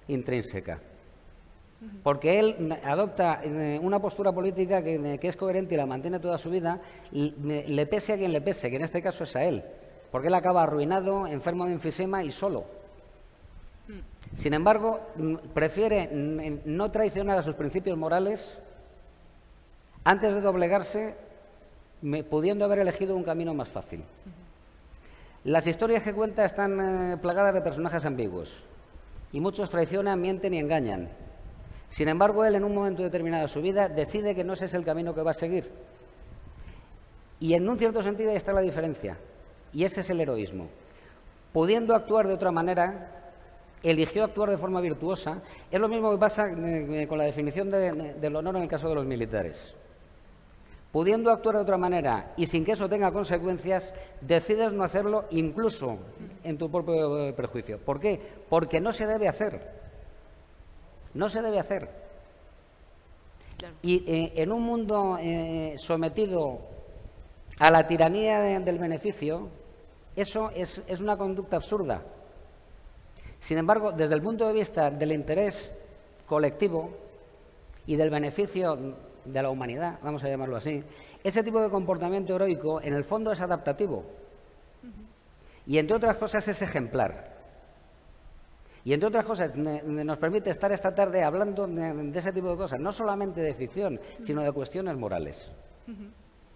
[0.08, 0.80] intrínseca
[2.04, 6.50] porque él adopta eh, una postura política que, es coherente y la mantiene toda su
[6.50, 6.80] vida,
[7.12, 9.64] le pese a quien le pese, que en este caso es a él,
[10.12, 12.66] porque él acaba arruinado, enfermo de enfisema y solo.
[14.34, 15.00] Sin embargo,
[15.54, 16.10] prefiere
[16.66, 18.58] no traicionar a sus principios morales
[20.04, 21.16] antes de doblegarse,
[22.30, 24.04] pudiendo haber elegido un camino más fácil.
[25.44, 28.64] Las historias que cuenta están eh, plagadas de personajes ambiguos
[29.32, 31.08] y muchos traicionan, mienten y engañan.
[31.96, 34.74] Sin embargo, él en un momento determinado de su vida decide que no ese es
[34.74, 35.72] el camino que va a seguir.
[37.40, 39.18] Y en un cierto sentido ahí está la diferencia.
[39.72, 40.68] Y ese es el heroísmo.
[41.54, 43.32] Pudiendo actuar de otra manera,
[43.82, 45.42] eligió actuar de forma virtuosa.
[45.72, 48.90] Es lo mismo que pasa eh, eh, con la definición del honor en el caso
[48.90, 49.74] de los militares
[50.92, 55.98] pudiendo actuar de otra manera y sin que eso tenga consecuencias, decides no hacerlo incluso
[56.42, 57.80] en tu propio eh, prejuicio.
[57.80, 58.18] ¿Por qué?
[58.48, 59.85] Porque no se debe hacer.
[61.16, 61.90] No se debe hacer.
[63.82, 66.60] Y eh, en un mundo eh, sometido
[67.58, 69.50] a la tiranía del beneficio,
[70.16, 72.04] eso es, es una conducta absurda.
[73.40, 75.78] Sin embargo, desde el punto de vista del interés
[76.26, 76.92] colectivo
[77.88, 78.78] y del beneficio
[79.24, 80.84] de la humanidad, vamos a llamarlo así,
[81.24, 84.04] ese tipo de comportamiento heroico en el fondo es adaptativo.
[85.66, 87.35] Y entre otras cosas es ejemplar.
[88.86, 92.80] Y entre otras cosas nos permite estar esta tarde hablando de, ese tipo de cosas,
[92.80, 95.52] no solamente de ficción, sino de cuestiones morales.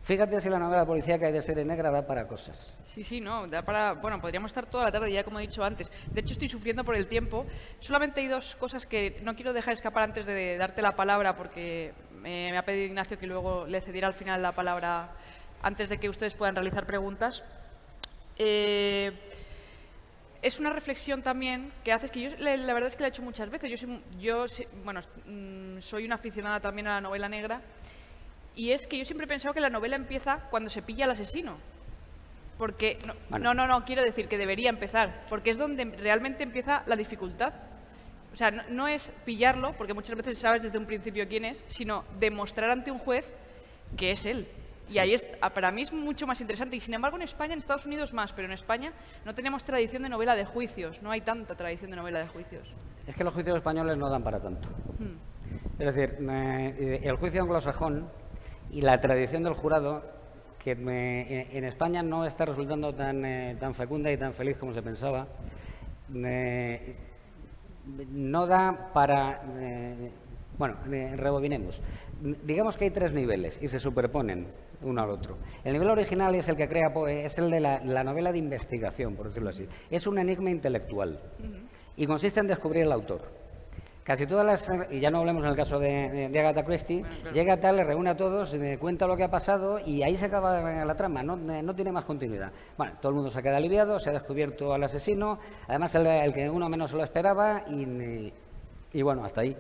[0.04, 2.72] Fíjate si la novela policíaca hay de serie negra da para cosas.
[2.84, 3.94] Sí, sí, no, da para...
[3.94, 5.92] Bueno, podríamos estar toda la tarde ya, como he dicho antes.
[6.12, 7.48] De hecho, estoy sufriendo por el tiempo.
[7.80, 11.94] Solamente hay dos cosas que no quiero dejar escapar antes de darte la palabra, porque
[12.22, 15.12] me, ha pedido Ignacio que luego le cediera al final la palabra
[15.64, 17.44] antes de que ustedes puedan realizar preguntas.
[18.38, 19.12] Eh,
[20.42, 23.22] es una reflexión también que haces que yo la verdad es que la he hecho
[23.22, 23.70] muchas veces.
[23.70, 24.46] Yo soy, yo,
[24.84, 27.62] bueno, mm, soy una aficionada también a la novela negra
[28.56, 31.12] y es que yo siempre he pensado que la novela empieza cuando se pilla al
[31.12, 31.58] asesino.
[32.58, 33.00] Porque,
[33.30, 36.98] no, no, no, no, quiero decir que debería empezar, porque es donde realmente empieza la
[36.98, 37.54] dificultad.
[38.34, 42.04] O sea, no, es pillarlo, porque muchas veces sabes desde un principio quién es, sino
[42.20, 43.32] demostrar ante un juez
[43.96, 44.46] que es él.
[44.90, 46.76] Y ahí es, para mí es mucho más interesante.
[46.76, 48.92] Y sin embargo, en España, en Estados Unidos más, pero en España
[49.26, 51.02] no tenemos tradición de novela de juicios.
[51.02, 52.68] No hay tanta tradición de novela de juicios.
[53.06, 54.68] Es que los juicios españoles no dan para tanto.
[54.98, 55.18] Hmm.
[55.80, 58.08] Es decir, eh, el juicio anglosajón
[58.72, 60.04] y la tradición del jurado,
[60.64, 64.82] que en España no está resultando tan, eh, tan fecunda y tan feliz como se
[64.82, 65.28] pensaba,
[68.12, 69.42] no da para...
[69.58, 70.12] Eh,
[70.58, 71.82] bueno, eh, rebobinemos.
[72.44, 74.48] Digamos que hay tres niveles y se superponen
[74.82, 75.38] uno al otro.
[75.64, 79.28] El nivel original es el que crea, es el de la, novela de investigación, por
[79.28, 79.68] decirlo así.
[79.90, 81.20] Es un enigma intelectual
[81.96, 83.22] y consiste en descubrir el autor.
[84.04, 87.78] Casi todas las, y ya no hablemos en el caso de, Agatha Christie, llega tal,
[87.78, 91.22] le reúne a todos, cuenta lo que ha pasado y ahí se acaba la trama,
[91.22, 92.52] no, no, tiene más continuidad.
[92.76, 95.38] Bueno, todo el mundo se queda aliviado, se ha descubierto al asesino,
[95.68, 98.34] además el, que uno menos lo esperaba y,
[98.94, 99.56] y bueno, hasta ahí.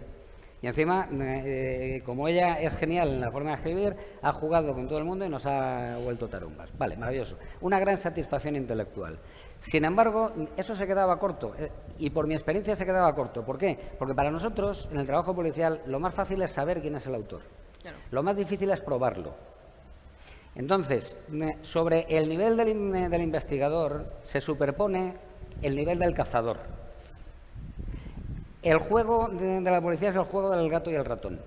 [0.62, 4.88] Y encima, eh, como ella es genial en la forma de escribir, ha jugado con
[4.88, 6.70] todo el mundo y nos ha vuelto tarumbas.
[6.78, 7.38] Vale, maravilloso.
[7.62, 9.18] Una gran satisfacción intelectual.
[9.60, 11.54] Sin embargo, eso se quedaba corto.
[11.58, 13.46] Eh, y por mi experiencia se quedaba corto.
[13.46, 13.78] ¿Por qué?
[13.98, 17.16] Porque para nosotros, en el trabajo policial, lo más fácil es saber quién es el
[17.16, 17.42] autor.
[18.12, 19.34] Lo más difícil es probarlo.
[20.56, 21.18] Entonces,
[21.62, 25.16] sobre el nivel del, del investigador se superpone
[25.62, 26.58] el nivel del cazador.
[28.62, 31.40] El juego de, la policía es el juego del gato y el ratón.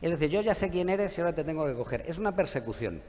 [0.00, 2.04] Es decir, yo ya sé quién eres y ahora te tengo que coger.
[2.06, 3.00] Es una persecución.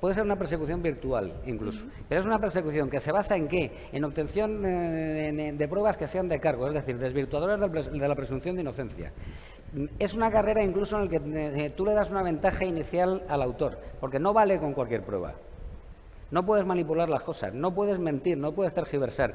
[0.00, 3.72] Puede ser una persecución virtual incluso, pero es una persecución que se basa en qué?
[3.92, 7.60] En obtención eh, de, pruebas que sean de cargo, es decir, desvirtuadoras
[7.92, 9.12] de la presunción de inocencia.
[9.98, 13.42] Es una carrera incluso en la que eh, tú le das una ventaja inicial al
[13.42, 15.34] autor, porque no vale con cualquier prueba.
[16.30, 19.34] No puedes manipular las cosas, no puedes mentir, no puedes tergiversar.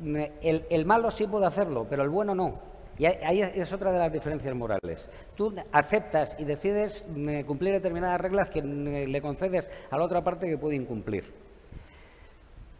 [0.00, 2.58] El, malo sí puede hacerlo, pero el bueno no.
[2.96, 5.08] Y ahí es otra de las diferencias morales.
[5.36, 7.04] Tú aceptas y decides
[7.46, 11.32] cumplir determinadas reglas que mm, le concedes a la otra parte que puede incumplir.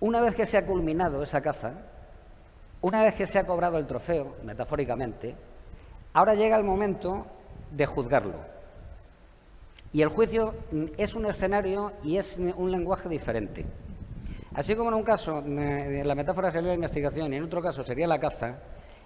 [0.01, 1.73] Una vez que se ha culminado esa caza,
[2.81, 5.35] una vez que se ha cobrado el trofeo, metafóricamente,
[6.13, 7.27] ahora llega el momento
[7.73, 8.55] de juzgarlo.
[9.93, 13.65] Y el juicio mm, es un escenario y es un lenguaje diferente.
[14.55, 18.07] Así como en un caso la metáfora sería la investigación y en otro caso sería
[18.07, 18.59] la caza,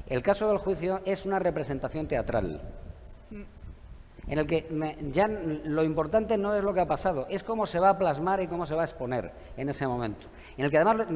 [0.06, 2.60] el caso del juicio es una representación teatral,
[4.26, 4.66] en el que
[5.10, 8.42] ya lo importante no es lo que ha pasado, es cómo se va a plasmar
[8.42, 10.26] y cómo se va a exponer en ese momento.
[10.58, 11.06] En el que además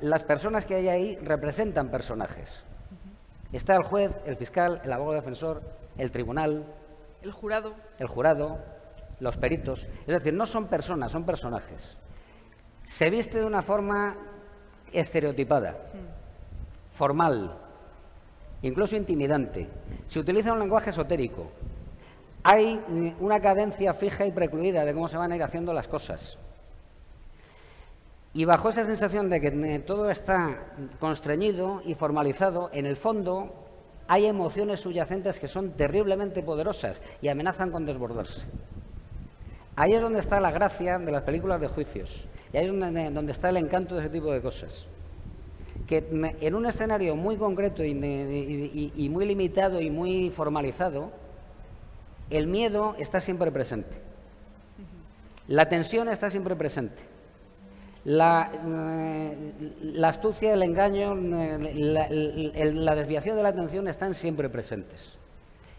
[0.00, 2.62] las personas que hay ahí representan personajes.
[3.52, 5.62] Está el juez, el fiscal, el abogado defensor,
[5.98, 6.64] el tribunal.
[7.20, 7.74] El jurado.
[7.98, 8.58] El jurado,
[9.20, 9.86] los peritos.
[10.00, 11.98] Es decir, no son personas, son personajes.
[12.84, 14.16] Se viste de una forma
[14.92, 15.76] estereotipada,
[16.92, 17.56] formal,
[18.62, 19.68] incluso intimidante.
[20.06, 21.50] Se utiliza un lenguaje esotérico.
[22.44, 22.80] Hay
[23.20, 26.36] una cadencia fija y precluida de cómo se van a ir haciendo las cosas.
[28.34, 33.52] Y bajo esa sensación de que todo está constreñido y formalizado, en el fondo
[34.08, 38.46] hay emociones subyacentes que son terriblemente poderosas y amenazan con desbordarse.
[39.76, 42.26] Ahí es donde está la gracia de las películas de juicios.
[42.52, 44.86] Y ahí es donde, está el encanto de ese tipo de cosas.
[45.86, 46.04] Que
[46.40, 51.10] en un escenario muy concreto y, y muy limitado y muy formalizado,
[52.30, 53.96] el miedo está siempre presente.
[55.48, 57.12] La tensión está siempre presente.
[58.04, 65.12] La, eh, astucia, el engaño, eh, la, desviación de la atención están siempre presentes.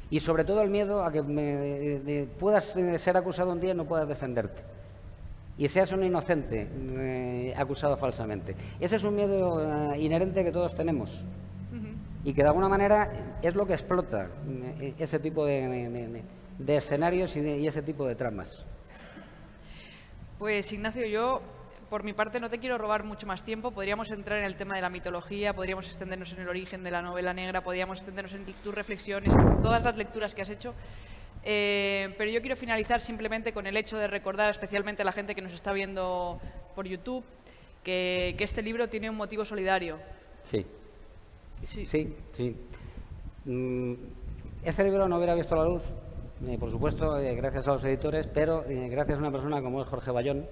[0.09, 4.07] Y sobre todo el miedo a que puedas ser acusado un día y no puedas
[4.07, 4.61] defenderte.
[5.57, 8.55] Y seas un inocente eh, acusado falsamente.
[8.79, 11.23] Ese es un miedo inherente que todos tenemos.
[12.25, 14.29] Y que de alguna manera es lo que explota
[14.97, 16.23] ese tipo de,
[16.67, 18.65] escenarios y ese tipo de tramas.
[20.39, 21.41] Pues Ignacio, yo
[21.89, 23.69] por mi parte no te quiero robar mucho más tiempo.
[23.69, 27.03] Podríamos entrar en el tema de la mitología, podríamos extendernos en el origen de la
[27.03, 30.73] novela negra, podríamos extendernos en tus reflexiones, en todas las lecturas que has hecho.
[31.45, 35.35] Eh, pero yo quiero finalizar simplemente con el hecho de recordar especialmente a la gente
[35.35, 36.39] que nos está viendo
[36.75, 37.23] por YouTube
[37.83, 39.99] que, este libro tiene un motivo solidario.
[40.45, 40.65] Sí.
[41.65, 42.15] Sí, sí.
[42.33, 42.55] sí.
[43.45, 43.93] Mm,
[44.63, 45.81] este libro no hubiera visto la luz,
[46.47, 49.87] eh, por supuesto, eh, gracias a los editores, pero gracias a una persona como es
[49.87, 50.45] Jorge Bayón,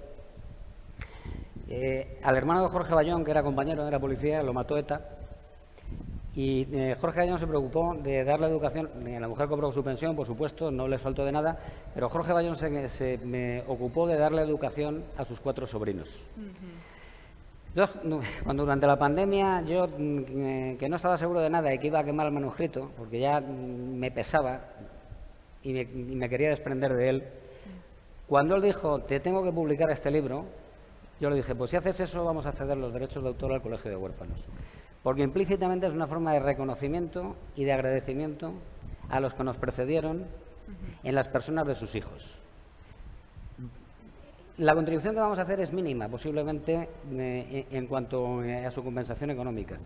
[1.74, 5.00] eh, al hermano de Jorge Bayón, que era compañero, era policía, lo mató ETA.
[6.34, 8.88] Y eh, Jorge Bayón se preocupó de dar la educación.
[9.06, 11.58] Eh, la mujer cobró su pensión, por supuesto, no le faltó de nada,
[11.94, 16.08] pero Jorge Bayón se, me ocupó de darle educación a sus cuatro sobrinos.
[18.44, 21.98] cuando durante la pandemia yo, mm, que no estaba seguro de nada y que iba
[21.98, 24.60] a quemar el manuscrito, porque ya mm, me pesaba
[25.62, 27.24] y me, y me quería desprender de él,
[28.26, 30.46] cuando él dijo, te tengo que publicar este libro,
[31.20, 33.60] yo le dije, pues si haces eso vamos a ceder los derechos de autor al
[33.62, 34.42] Colegio de Huérfanos.
[35.02, 38.52] Porque implícitamente es una forma de reconocimiento y de agradecimiento
[39.08, 40.24] a los que nos precedieron
[41.02, 42.38] en las personas de sus hijos.
[44.58, 48.84] La contribución que vamos a hacer es mínima, posiblemente, eh, en cuanto eh, a su
[48.84, 49.76] compensación económica.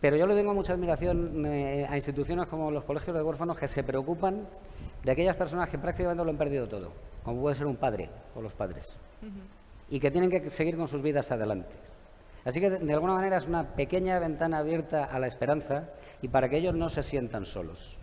[0.00, 3.68] Pero yo le tengo mucha admiración eh, a instituciones como los colegios de huérfanos que
[3.68, 4.46] se preocupan
[5.04, 8.42] de aquellas personas que prácticamente lo han perdido todo, como puede ser un padre o
[8.42, 8.96] los padres
[9.88, 11.70] y que tienen que seguir con sus vidas adelante.
[12.46, 15.90] Así que, de alguna manera, es una pequeña ventana abierta a la esperanza
[16.22, 17.98] y para que ellos no se sientan solos.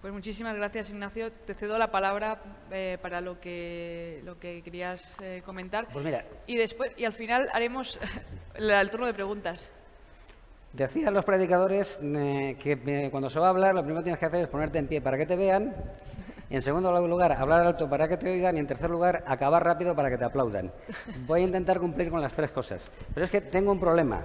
[0.00, 1.32] Pues muchísimas gracias, Ignacio.
[1.32, 5.88] Te cedo la palabra eh, para lo que, lo que querías eh, comentar.
[5.92, 6.24] Pues mira.
[6.46, 7.98] Y, después, y al final haremos
[8.54, 9.72] el turno de preguntas.
[10.72, 14.26] Decían los predicadores eh, que cuando se va a hablar, lo primero que tienes que
[14.26, 15.74] hacer es ponerte en pie para que te vean
[16.56, 18.56] en segundo lugar, hablar alto para que te oigan.
[18.56, 20.70] Y en tercer lugar, acabar rápido para que te aplaudan.
[21.26, 22.90] Voy a intentar cumplir con las tres cosas.
[23.14, 24.22] Pero es que tengo un problema.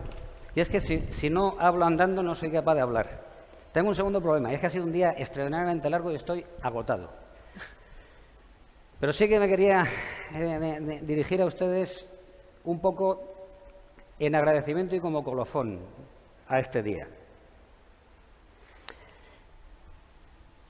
[0.53, 3.21] Y es que si, no hablo andando, no soy capaz de hablar.
[3.71, 4.51] Tengo un segundo problema.
[4.51, 7.09] Y es que ha sido un día extraordinariamente largo y estoy agotado.
[8.99, 9.85] Pero sí que me quería
[10.35, 12.11] eh, dirigir a ustedes
[12.65, 13.21] un poco
[14.19, 15.79] en agradecimiento y como colofón
[16.49, 17.07] a este día.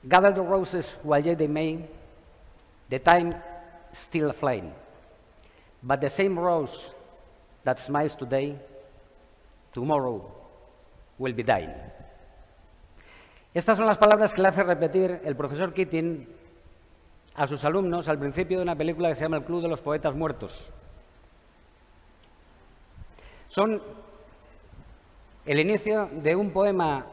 [0.07, 1.79] Gather the roses while yet they may,
[2.89, 3.35] the time
[3.91, 4.71] still flame.
[5.83, 6.89] But the same rose
[7.63, 8.55] that smiles today,
[9.73, 10.21] tomorrow
[11.17, 11.73] will be dying.
[13.53, 16.27] Estas son las palabras que le hace repetir el profesor Keating
[17.35, 19.81] a sus alumnos al principio de una película que se llama El Club de los
[19.81, 20.69] Poetas Muertos.
[23.49, 23.81] Son
[25.45, 27.05] el inicio de un poema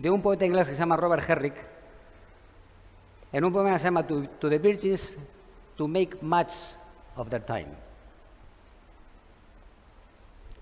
[0.00, 1.54] de un poeta inglés que se llama Robert Herrick,
[3.32, 5.16] en un poema que se llama To, the Virgins
[5.76, 6.52] to Make Much
[7.16, 7.68] of Their Time.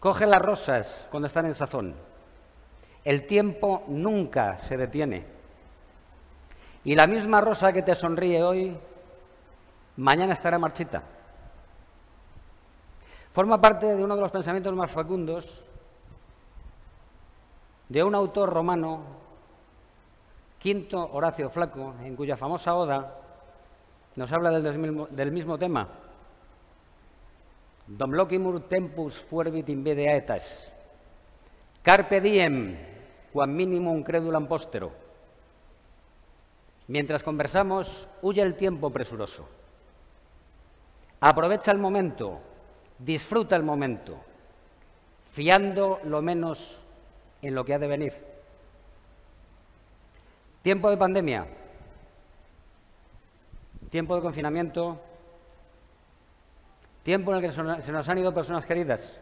[0.01, 1.94] Coge las rosas cuando están en sazón.
[3.05, 5.24] El tiempo nunca se detiene.
[6.85, 8.77] Y la misma rosa que te sonríe hoy,
[9.96, 11.02] mañana estará marchita.
[13.33, 15.65] Forma parte de uno de los pensamientos más fecundos
[17.88, 19.27] de un autor romano
[20.59, 23.15] Quinto Horacio Flaco, en cuya famosa oda
[24.17, 25.88] nos habla del mismo, tema.
[27.87, 30.73] Dom locimur tempus fuerbit in vede aetas.
[31.83, 32.77] Carpe diem,
[33.33, 34.90] quam minimum credulam postero.
[36.88, 39.48] Mientras conversamos, huye el tiempo presuroso.
[41.21, 42.40] Aprovecha el momento,
[42.98, 44.19] disfruta el momento,
[45.33, 46.81] fiando lo menos
[47.42, 48.27] en lo que ha de venir.
[50.63, 51.46] Tiempo de pandemia,
[53.90, 55.00] tiempo de confinamiento,
[57.02, 59.13] tiempo en el que se nos han ido personas queridas,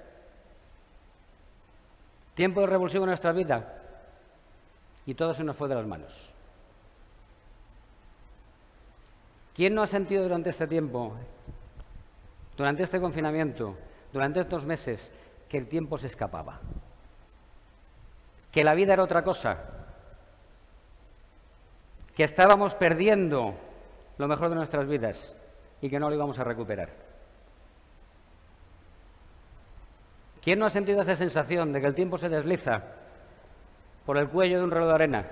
[2.34, 3.72] tiempo de revulsivo en nuestra vida.
[5.06, 6.12] Y todo se nos fue de las manos.
[9.54, 11.14] ¿Quién no ha sentido durante este tiempo,
[12.56, 13.76] durante este confinamiento,
[14.12, 15.12] durante estos meses,
[15.48, 16.58] que el tiempo se escapaba?
[18.50, 19.85] Que la vida era otra cosa,
[22.16, 23.54] que estábamos perdiendo
[24.16, 25.36] lo mejor de nuestras vidas
[25.82, 26.88] y que no lo íbamos a recuperar.
[30.42, 32.82] ¿Quién no ha sentido esa sensación de que el tiempo se desliza
[34.06, 35.26] por el cuello de un reloj de arena?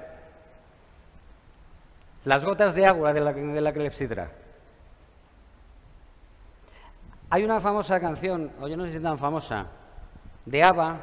[2.27, 4.31] Las gotas de agua de la, clepsidra.
[7.31, 9.69] Hay una famosa canción, o yo no sé si es tan famosa,
[10.45, 11.01] de ABBA,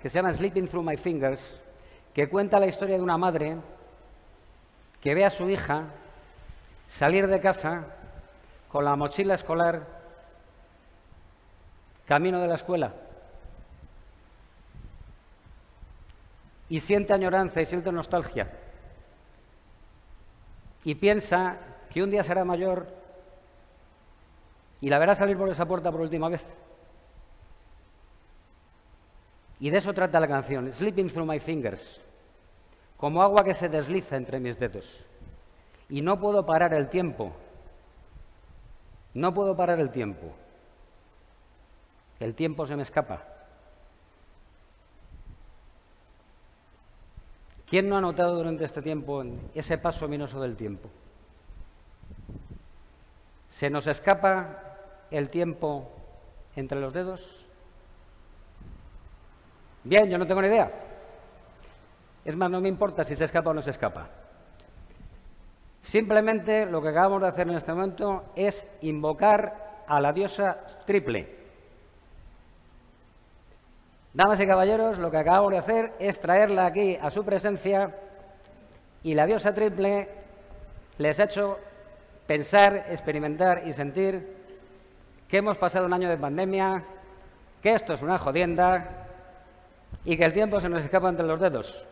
[0.00, 1.58] que se llama Sleeping Through My Fingers,
[2.12, 3.56] que cuenta la historia de una madre
[5.02, 5.86] que ve a su hija
[6.88, 7.86] salir de casa
[8.70, 9.86] con la mochila escolar
[12.06, 12.94] camino de la escuela.
[16.68, 18.50] Y siente añoranza y siente nostalgia.
[20.84, 21.58] Y piensa
[21.90, 22.86] que un día será mayor
[24.80, 26.44] y la verá salir por esa puerta por última vez.
[29.60, 32.01] Y de eso trata la canción, Sleeping Through My Fingers,
[33.02, 35.04] como agua que se desliza entre mis dedos
[35.88, 37.32] y no puedo parar el tiempo.
[39.12, 40.32] No puedo parar el tiempo.
[42.20, 43.24] El tiempo se me escapa.
[47.66, 50.88] ¿Quién no ha notado durante este tiempo ese paso ominoso del tiempo?
[53.48, 54.76] ¿Se nos escapa
[55.10, 55.90] el tiempo
[56.54, 57.44] entre los dedos?
[59.82, 60.91] Bien, yo no tengo ni idea.
[62.24, 64.08] Es más, no me importa si se escapa o no se escapa.
[65.80, 71.42] Simplemente lo que acabamos de hacer en este momento es invocar a la diosa triple.
[74.14, 77.94] Damas y caballeros, lo que acabamos de hacer es traerla aquí a su presencia
[79.02, 80.08] y la diosa triple
[80.98, 81.58] les ha hecho
[82.26, 84.36] pensar, experimentar y sentir
[85.28, 86.84] que hemos pasado un año de pandemia,
[87.62, 89.06] que esto es una jodienda
[90.04, 91.86] y que el tiempo se nos escapa entre los dedos.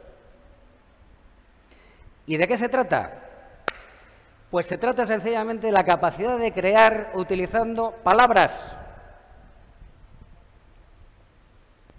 [2.26, 3.20] ¿Y de qué se trata?
[4.50, 8.76] Pues se trata sencillamente de la capacidad de crear utilizando palabras.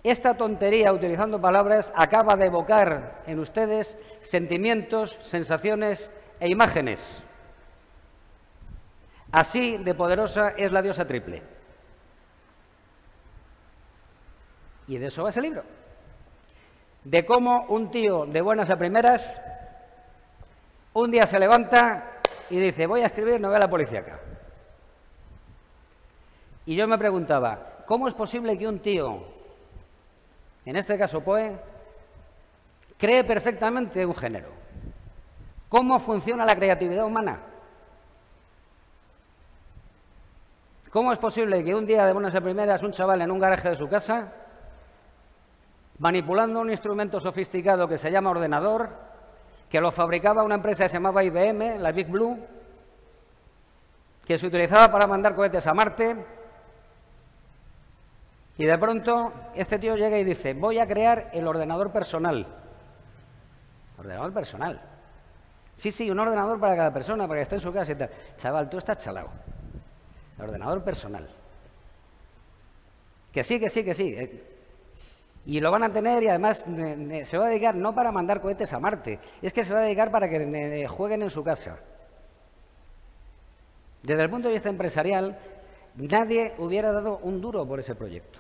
[0.04, 7.24] Esta tontería utilizando palabras acaba de evocar en ustedes sentimientos, sensaciones e imágenes.
[9.32, 11.42] Así de poderosa es la diosa triple.
[14.88, 15.64] Y de eso va ese libro.
[17.04, 19.40] De cómo un tío de buenas a primeras
[20.94, 22.20] un día se levanta
[22.50, 24.20] y dice, voy a escribir novela policíaca.
[26.66, 29.24] Y yo me preguntaba, ¿cómo es posible que un tío,
[30.66, 31.58] en este caso Poe,
[32.98, 34.50] cree perfectamente un género?
[35.70, 37.40] ¿Cómo funciona la creatividad humana?
[40.92, 43.70] ¿Cómo es posible que un día de buenas a primeras un chaval en un garaje
[43.70, 44.34] de su casa,
[46.00, 48.90] manipulando un instrumento sofisticado que se llama ordenador,
[49.72, 52.38] que lo fabricaba una empresa que se llamaba IBM, la Big Blue,
[54.26, 56.26] que se utilizaba para mandar cohetes a Marte.
[58.58, 62.46] Y de pronto este tío llega y dice, voy a crear el ordenador personal.
[63.98, 64.82] Ordenador personal.
[65.74, 68.10] Sí, sí, un ordenador para cada persona, para que esté en su casa y tal.
[68.36, 69.30] Chaval, tú estás chalado.
[70.38, 71.30] ordenador personal.
[73.32, 74.44] Que sí, que sí, que sí.
[75.46, 76.68] Y lo van a tener y además
[77.24, 79.84] se va a dedicar no para mandar cohetes a Marte, es que se va a
[79.84, 81.80] dedicar para que jueguen en su casa.
[84.04, 85.38] Desde el punto de vista empresarial,
[85.96, 88.40] nadie hubiera dado un duro por ese proyecto.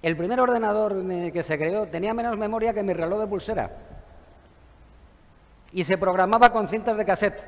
[0.00, 3.70] El primer ordenador que se creó tenía menos memoria que mi reloj de pulsera
[5.72, 7.42] y se programaba con cintas de cassette.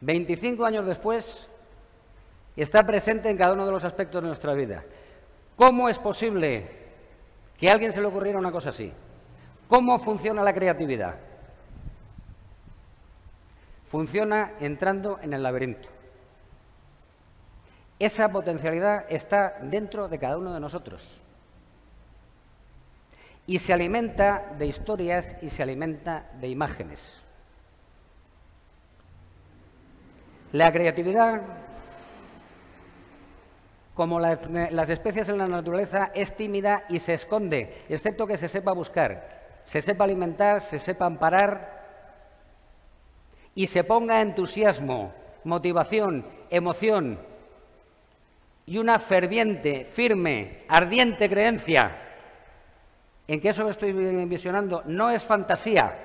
[0.00, 1.48] 25 años después,
[2.62, 4.84] está presente en cada uno de los aspectos de nuestra vida.
[5.56, 6.68] ¿Cómo es posible
[7.58, 8.92] que a alguien se le ocurriera una cosa así?
[9.68, 11.16] ¿Cómo funciona la creatividad?
[13.88, 15.88] Funciona entrando en el laberinto.
[17.98, 21.20] Esa potencialidad está dentro de cada uno de nosotros.
[23.46, 27.16] Y se alimenta de historias y se alimenta de imágenes.
[30.52, 31.42] La creatividad,
[33.96, 38.74] como las especies en la naturaleza, es tímida y se esconde, excepto que se sepa
[38.74, 41.82] buscar, se sepa alimentar, se sepa amparar
[43.54, 47.18] y se ponga entusiasmo, motivación, emoción
[48.66, 52.02] y una ferviente, firme, ardiente creencia
[53.26, 53.94] en que eso que estoy
[54.26, 55.98] visionando no es fantasía,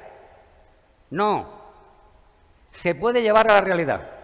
[1.10, 1.62] no,
[2.70, 4.21] se puede llevar a la realidad.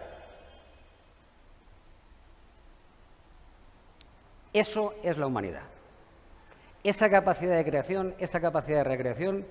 [4.58, 5.62] Eso es la humanidad.
[6.82, 9.46] Esa capacidad de creación, esa capacidad de recreación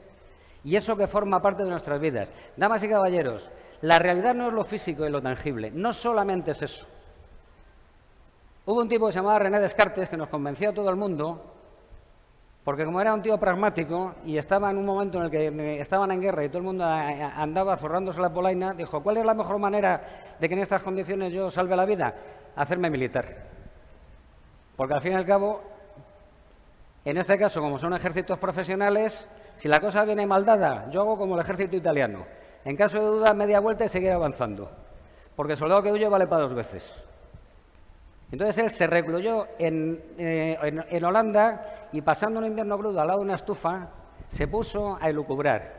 [0.65, 2.33] y eso que forma parte de nuestras vidas.
[2.57, 3.49] Damas y caballeros,
[3.79, 6.85] la realidad no es lo físico y lo tangible, no solamente es eso.
[8.65, 11.53] Hubo un tipo que se llamaba René Descartes que nos convenció a todo el mundo,
[12.65, 16.11] porque como era un tío pragmático y estaba en un momento en el que estaban
[16.11, 19.57] en guerra y todo el mundo andaba forrándose la polaina, dijo, ¿cuál es la mejor
[19.57, 22.13] manera de que en estas condiciones yo salve la vida?
[22.57, 23.55] Hacerme militar.
[24.77, 25.61] Porque al fin y al cabo,
[27.03, 31.17] en este caso, como son ejércitos profesionales, si la cosa viene mal dada, yo hago
[31.17, 32.25] como el ejército italiano.
[32.63, 34.69] En caso de duda, media vuelta y seguir avanzando.
[35.35, 36.93] Porque el soldado que huye vale para dos veces.
[38.31, 40.57] Entonces él se recluyó eh,
[40.89, 43.89] en, Holanda y pasando un invierno crudo al lado de una estufa,
[44.27, 45.73] se puso a elucubrar.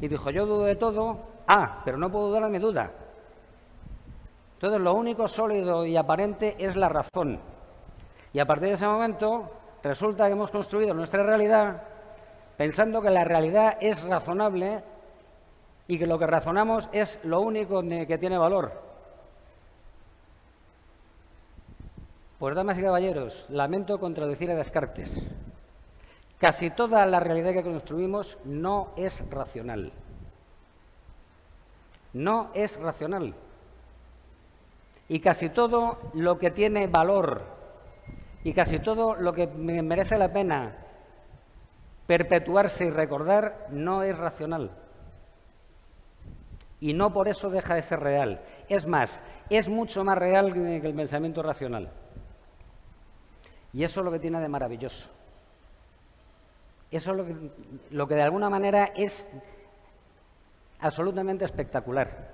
[0.00, 2.90] Y dijo, yo dudo de todo, ah, pero no puedo dudar de mi duda.
[4.54, 7.38] Entonces lo único sólido y aparente es la razón.
[8.38, 9.50] Y a partir de ese momento
[9.82, 11.82] resulta que hemos construido nuestra realidad
[12.56, 14.84] pensando que la realidad es razonable
[15.88, 18.70] y que lo que razonamos es lo único que tiene valor.
[22.38, 25.20] Pues, damas y caballeros, lamento contradecir a Descartes.
[26.38, 29.90] Casi toda la realidad que construimos no es racional.
[32.12, 33.34] No es racional.
[35.08, 37.57] Y casi todo lo que tiene valor
[38.44, 40.76] y casi todo lo que merece la pena
[42.06, 44.70] perpetuarse y recordar no es racional
[46.80, 48.40] y no por eso deja de ser real.
[48.68, 51.90] Es más, es mucho más real que el pensamiento racional.
[53.72, 55.08] Y eso es lo que tiene de maravilloso.
[56.90, 57.36] Eso es lo que,
[57.90, 59.28] lo que de alguna manera es
[60.80, 62.30] absolutamente espectacular.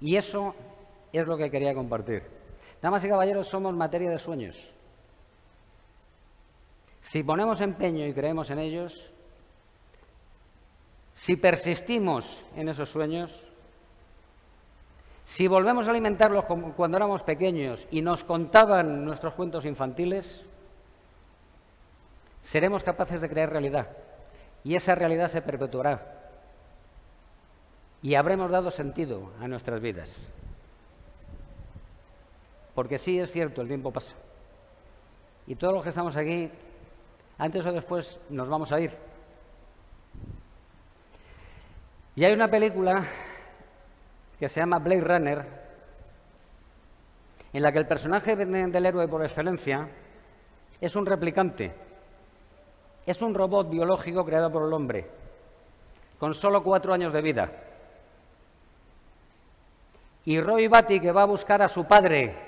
[0.00, 0.54] Y eso
[1.12, 2.37] es lo que quería compartir.
[2.80, 4.56] Damas y caballeros, somos materia de sueños.
[7.00, 9.10] Si ponemos empeño y creemos en ellos,
[11.14, 13.44] si persistimos en esos sueños,
[15.24, 20.42] si volvemos a alimentarlos como cuando éramos pequeños y nos contaban nuestros cuentos infantiles,
[22.42, 23.88] seremos capaces de crear realidad
[24.64, 26.18] y esa realidad se perpetuará
[28.02, 30.14] y habremos dado sentido a nuestras vidas.
[32.78, 34.12] Porque sí es cierto, el tiempo pasa.
[35.48, 36.48] Y todos los que estamos aquí,
[37.36, 38.96] antes o después nos vamos a ir.
[42.14, 43.04] Y hay una película
[44.38, 45.44] que se llama Blade Runner,
[47.52, 49.88] en la que el personaje del héroe por excelencia
[50.80, 51.74] es un replicante,
[53.04, 55.04] es un robot biológico creado por el hombre,
[56.20, 57.50] con solo cuatro años de vida.
[60.26, 62.46] Y Roy Batty, que va a buscar a su padre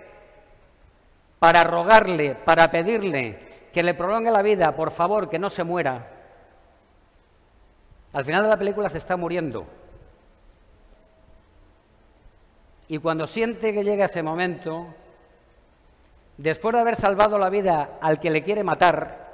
[1.41, 6.07] para rogarle, para pedirle que le prolongue la vida, por favor, que no se muera,
[8.13, 9.67] al final de la película se está muriendo.
[12.89, 14.95] Y cuando siente que llega ese momento,
[16.37, 19.29] después de haber salvado la vida al que le quiere matar,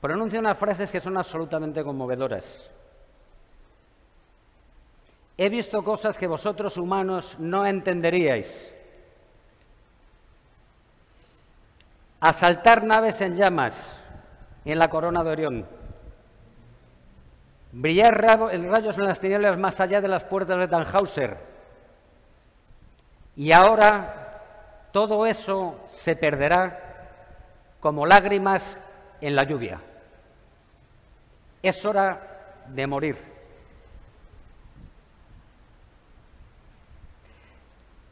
[0.00, 2.70] pronuncia unas frases que son absolutamente conmovedoras.
[5.36, 8.72] He visto cosas que vosotros humanos no entenderíais.
[12.26, 14.02] Asaltar naves en llamas,
[14.64, 15.66] en la corona de Orión.
[17.70, 21.38] Brillar rayos en las tinieblas más allá de las puertas de Tannhauser.
[23.36, 24.42] Y ahora
[24.90, 27.14] todo eso se perderá
[27.78, 28.80] como lágrimas
[29.20, 29.80] en la lluvia.
[31.62, 33.18] Es hora de morir.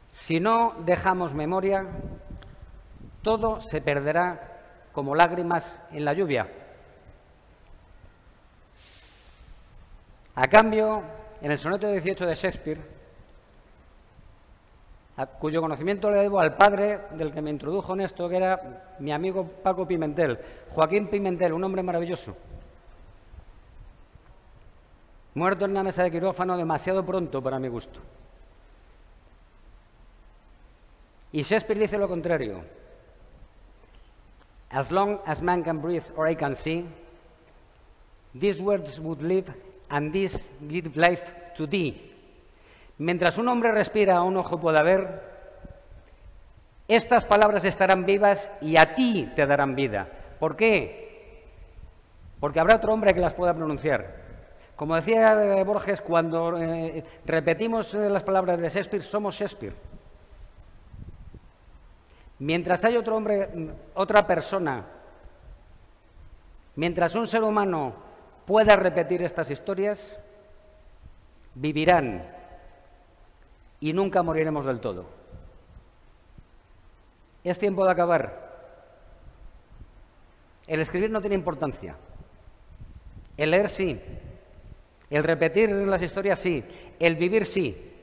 [0.09, 1.85] Si no dejamos memoria,
[3.25, 6.47] todo se perderá como lágrimas en la lluvia.
[10.35, 11.01] A cambio,
[11.41, 12.81] en el soneto 18 de Shakespeare,
[15.39, 19.11] cuyo conocimiento le debo al padre del que me introdujo en esto, que era mi
[19.11, 20.37] amigo Paco Pimentel,
[20.69, 22.37] Joaquín Pimentel, un hombre maravilloso.
[25.33, 27.99] muerto en una mesa de quirófano demasiado pronto para mi gusto.
[31.31, 32.84] Y Shakespeare dice lo contrario.
[34.75, 36.85] As long as man can breathe or I can see,
[38.33, 39.47] these words would live
[39.89, 41.23] and this give life
[41.55, 42.11] to thee.
[42.97, 45.21] Mientras un hombre respira, un ojo pueda ver,
[46.89, 50.09] estas palabras estarán vivas y a ti te darán vida.
[50.39, 51.45] ¿Por qué?
[52.41, 54.25] Porque habrá otro hombre que las pueda pronunciar.
[54.75, 59.73] Como decía Borges, cuando eh, repetimos eh, las palabras de Shakespeare, somos Shakespeare.
[62.39, 63.49] Mientras hay otro hombre,
[63.93, 64.85] otra persona,
[66.75, 67.93] mientras un ser humano
[68.45, 70.17] pueda repetir estas historias,
[71.55, 72.27] vivirán
[73.79, 75.05] y nunca moriremos del todo.
[77.43, 78.45] Es tiempo de acabar.
[80.67, 81.95] El escribir no tiene importancia.
[83.37, 84.01] El leer sí.
[85.09, 86.63] El repetir las historias sí.
[86.99, 87.93] El vivir sí.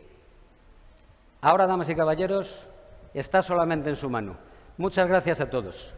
[1.40, 2.68] Ahora, damas y caballeros,
[3.14, 4.36] está solamente en su mano.
[4.78, 5.94] Muchas gracias a todos.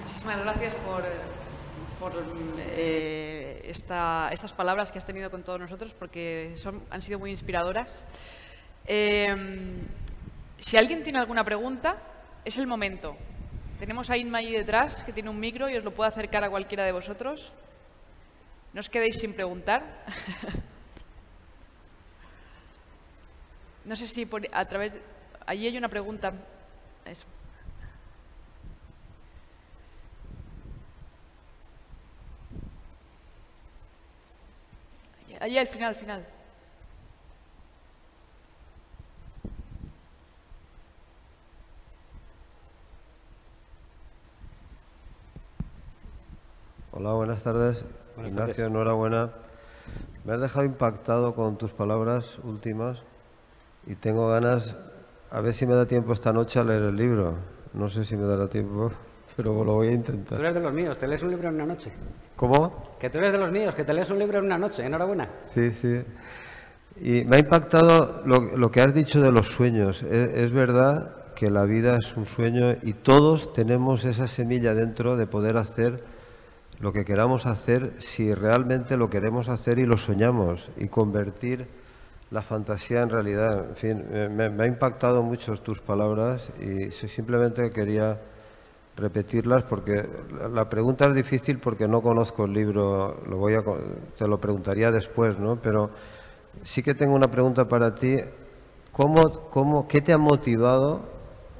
[0.00, 1.02] Muchísimas gracias por,
[2.58, 6.54] eh, esta- estas palabras que has tenido con todos nosotros porque
[6.90, 8.02] han sido muy inspiradoras.
[8.86, 9.34] Eh,
[10.58, 11.96] si alguien tiene alguna pregunta,
[12.44, 13.16] es el momento.
[13.82, 16.48] Tenemos a Inma ahí detrás que tiene un micro y os lo puede acercar a
[16.48, 17.52] cualquiera de vosotros.
[18.72, 19.82] No os quedéis sin preguntar.
[23.84, 24.92] no sé si por- a través...
[25.46, 26.32] Allí hay una pregunta.
[27.04, 27.26] Eso.
[35.40, 36.24] Allí al final, al final.
[46.92, 47.84] Hola, buenas tardes.
[48.16, 49.30] Buenas Ignacio, enhorabuena.
[50.24, 53.02] Me has dejado impactado con tus palabras últimas
[53.86, 54.76] y tengo ganas,
[55.30, 57.34] a ver si me da tiempo esta noche a leer el libro.
[57.72, 58.92] No sé si me dará tiempo,
[59.36, 60.40] pero lo voy a Tú intentar.
[60.40, 61.90] eres de los míos, te lees un libro en una noche.
[62.36, 62.96] ¿Cómo?
[63.00, 64.84] Que tú eres de los míos, que te lees un libro en una noche.
[64.84, 65.28] Enhorabuena.
[65.46, 66.02] Sí, sí.
[67.00, 70.02] Y me ha impactado lo, lo que has dicho de los sueños.
[70.02, 75.16] Es, es verdad que la vida es un sueño y todos tenemos esa semilla dentro
[75.16, 76.02] de poder hacer
[76.80, 81.66] lo que queramos hacer si realmente lo queremos hacer y lo soñamos y convertir
[82.30, 83.66] la fantasía en realidad.
[83.70, 84.04] En fin,
[84.36, 88.18] me, ha impactado mucho tus palabras y si- simplemente quería
[88.96, 90.04] repetirlas porque
[90.52, 93.62] la- pregunta es difícil porque no conozco el libro, lo voy a,
[94.18, 95.56] te lo preguntaría después, ¿no?
[95.56, 95.90] Pero
[96.64, 98.18] sí que tengo una pregunta para ti.
[98.92, 101.00] ¿Cómo, cómo, ¿Qué te ha motivado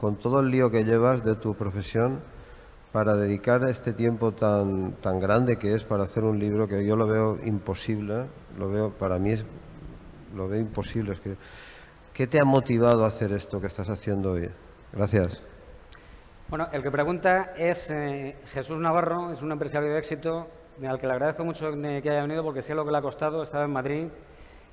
[0.01, 2.21] con todo el lío que llevas de tu profesión
[2.93, 6.95] para dedicar este tiempo tan, tan grande que es para hacer un libro que yo
[6.97, 8.27] lo veo imposible?
[8.59, 9.45] Lo veo, para mí es,
[10.37, 11.13] lo veo imposible.
[11.13, 11.21] Es
[12.13, 14.49] ¿Qué te ha motivado a hacer esto que estás haciendo hoy?
[14.93, 15.41] Gracias.
[16.49, 20.49] Bueno, el que pregunta es eh, Jesús Navarro, es un empresario de éxito
[20.87, 23.43] al que le agradezco mucho que haya venido porque sé lo que le ha costado,
[23.43, 24.07] estaba en Madrid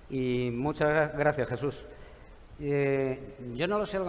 [0.10, 1.86] y muchas gra- gracias Jesús.
[2.60, 4.00] Eh, yo no lo sé,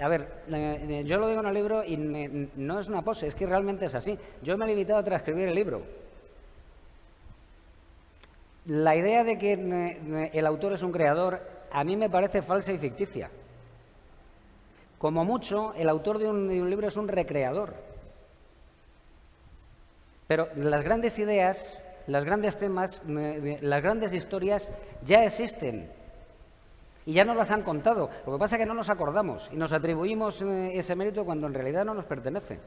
[0.00, 3.34] a ver, eh, yo lo digo en el libro y no es una pose, es
[3.34, 4.18] que realmente es así.
[4.42, 5.82] Yo me he limitado a transcribir el libro.
[8.66, 11.40] La idea de que el autor es un creador
[11.72, 13.30] a mí me parece falsa y ficticia.
[14.98, 17.74] Como mucho, el autor de un, de un libro es un recreador.
[20.28, 24.70] Pero las grandes ideas, los grandes temas, las grandes historias
[25.02, 25.90] ya existen
[27.04, 28.10] y ya nos las han contado.
[28.26, 31.46] Lo que pasa es que no nos acordamos y nos atribuimos eh, ese mérito cuando
[31.46, 32.60] en realidad no nos pertenece.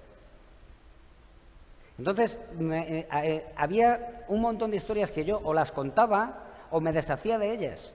[1.98, 6.92] Entonces, eh, eh, había un montón de historias que yo o las contaba o me
[6.92, 7.94] deshacía de ellas.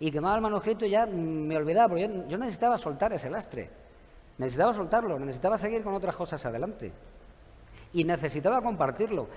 [0.00, 3.70] Y quemaba el manuscrito y ya me olvidaba, yo necesitaba soltar ese lastre.
[4.38, 6.92] Necesitaba soltarlo, necesitaba seguir con otras cosas adelante.
[7.92, 9.28] Y necesitaba compartirlo.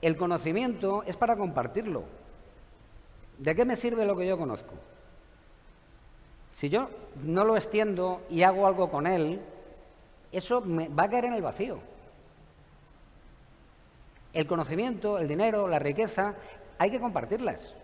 [0.00, 2.04] El conocimiento es para compartirlo.
[3.38, 4.72] ¿De qué me sirve lo que yo conozco?
[6.56, 6.88] Si yo
[7.22, 9.42] no lo extiendo y hago algo con él,
[10.32, 11.78] eso me va a caer en el vacío.
[14.32, 16.34] El conocimiento, el dinero, la riqueza,
[16.78, 17.74] hay que compartirlas.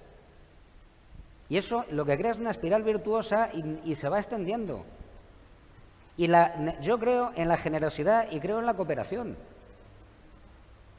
[1.50, 4.86] Y eso lo que crea es una espiral virtuosa y, se va extendiendo.
[6.16, 9.36] Y la- yo creo en la generosidad y creo en la cooperación.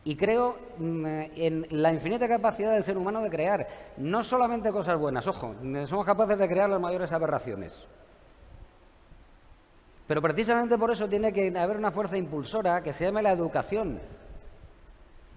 [0.05, 4.99] Y creo mm, en la infinita capacidad del ser humano de crear, no solamente cosas
[4.99, 5.55] buenas, ojo,
[5.87, 7.87] somos capaces de crear las mayores aberraciones.
[10.07, 13.99] Pero precisamente por eso tiene que haber una fuerza impulsora que se llame la educación.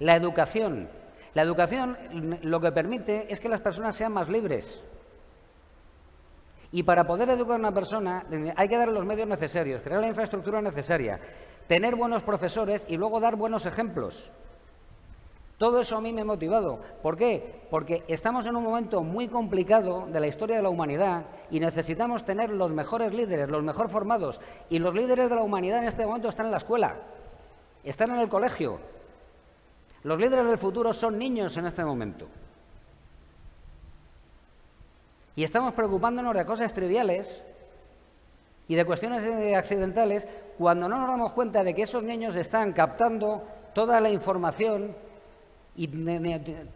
[0.01, 0.89] La educación.
[1.35, 4.83] La educación mm, lo que permite es que las personas sean más libres.
[6.73, 10.01] Y para poder educar a una persona mm, hay que dar los medios necesarios, crear
[10.01, 11.21] la infraestructura necesaria,
[11.69, 14.33] tener buenos profesores y luego dar buenos ejemplos.
[15.59, 16.81] Todo eso a mí me ha motivado.
[17.03, 17.63] ¿Por qué?
[17.71, 22.25] Porque estamos en un momento muy complicado de la historia de la humanidad y necesitamos
[22.25, 24.39] tener los mejores líderes, los mejor formados.
[24.69, 26.97] Y los líderes de la humanidad en este momento están en la escuela,
[27.85, 28.79] están en el colegio.
[30.03, 32.27] Los líderes del futuro son niños en este momento.
[35.37, 37.43] Y estamos preocupándonos de cosas triviales
[38.69, 39.25] y de cuestiones
[39.57, 40.29] accidentales
[40.59, 43.43] cuando no nos damos cuenta de que esos niños están captando
[43.75, 44.95] toda la información
[45.77, 45.89] y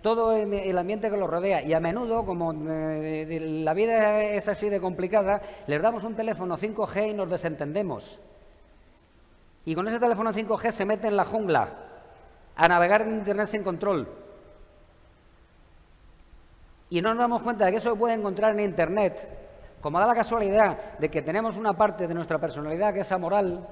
[0.02, 1.62] todo el ambiente que los rodea.
[1.62, 6.58] Y a menudo, como eh, la vida es así de complicada, les damos un teléfono
[6.58, 8.20] 5G y nos desentendemos.
[9.64, 11.68] Y con ese teléfono 5G se mete en la jungla
[12.56, 14.06] a navegar en Internet sin control.
[16.90, 20.06] Y no nos damos cuenta de que eso se puede encontrar en Internet, como da
[20.06, 23.66] la casualidad de que tenemos una parte de nuestra personalidad que es amoral,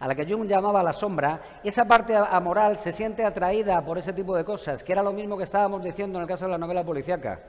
[0.00, 4.12] a la que Jung llamaba la sombra, esa parte amoral se siente atraída por ese
[4.12, 6.58] tipo de cosas, que era lo mismo que estábamos diciendo en el caso de la
[6.58, 7.40] novela policíaca.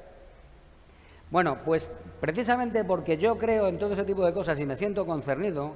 [1.29, 5.05] Bueno, pues precisamente porque yo creo en todo ese tipo de cosas y me siento
[5.05, 5.75] concernido,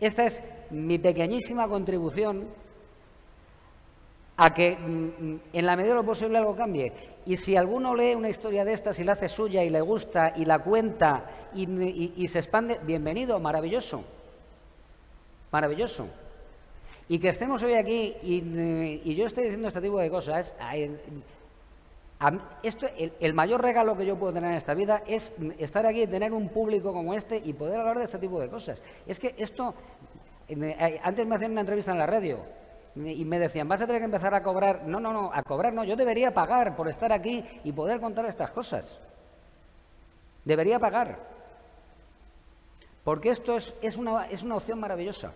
[0.00, 2.48] esta es mi pequeñísima contribución
[4.38, 6.94] a que mm, en la medida de lo posible algo cambie.
[7.26, 10.32] Y si alguno lee una historia de estas y la hace suya y le gusta
[10.34, 14.15] y la cuenta y se expande, bienvenido, maravilloso
[15.56, 16.06] maravilloso.
[17.08, 20.54] Y que estemos hoy aquí y, yo estoy diciendo este tipo de cosas,
[22.62, 22.86] esto,
[23.20, 26.48] el, mayor regalo que yo puedo tener en esta vida es estar aquí, tener un
[26.48, 28.82] público como este y poder hablar de este tipo de cosas.
[29.06, 29.74] Es que esto,
[31.02, 32.40] antes me hacían una entrevista en la radio
[32.96, 34.82] y me decían, vas a tener que empezar a cobrar.
[34.86, 38.26] No, no, no, a cobrar no, yo debería pagar por estar aquí y poder contar
[38.26, 38.98] estas cosas.
[40.44, 41.18] Debería pagar.
[43.04, 45.32] Porque esto es, una, es una opción maravillosa.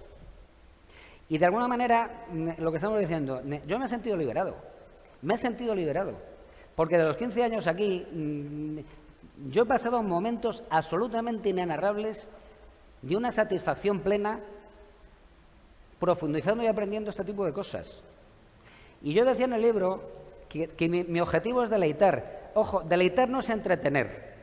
[1.30, 2.26] Y de alguna manera,
[2.58, 4.56] lo que estamos diciendo, yo me he sentido liberado.
[5.22, 6.18] Me he sentido liberado.
[6.74, 8.78] Porque de los 15 años aquí, mm,
[9.48, 12.26] yo he pasado momentos absolutamente inenarrables
[13.02, 14.40] de una satisfacción plena
[16.00, 18.02] profundizando y aprendiendo este tipo de cosas.
[19.00, 20.02] Y yo decía en el libro
[20.48, 22.50] que, mi, mi, objetivo es deleitar.
[22.54, 24.34] Ojo, deleitar no es entretener.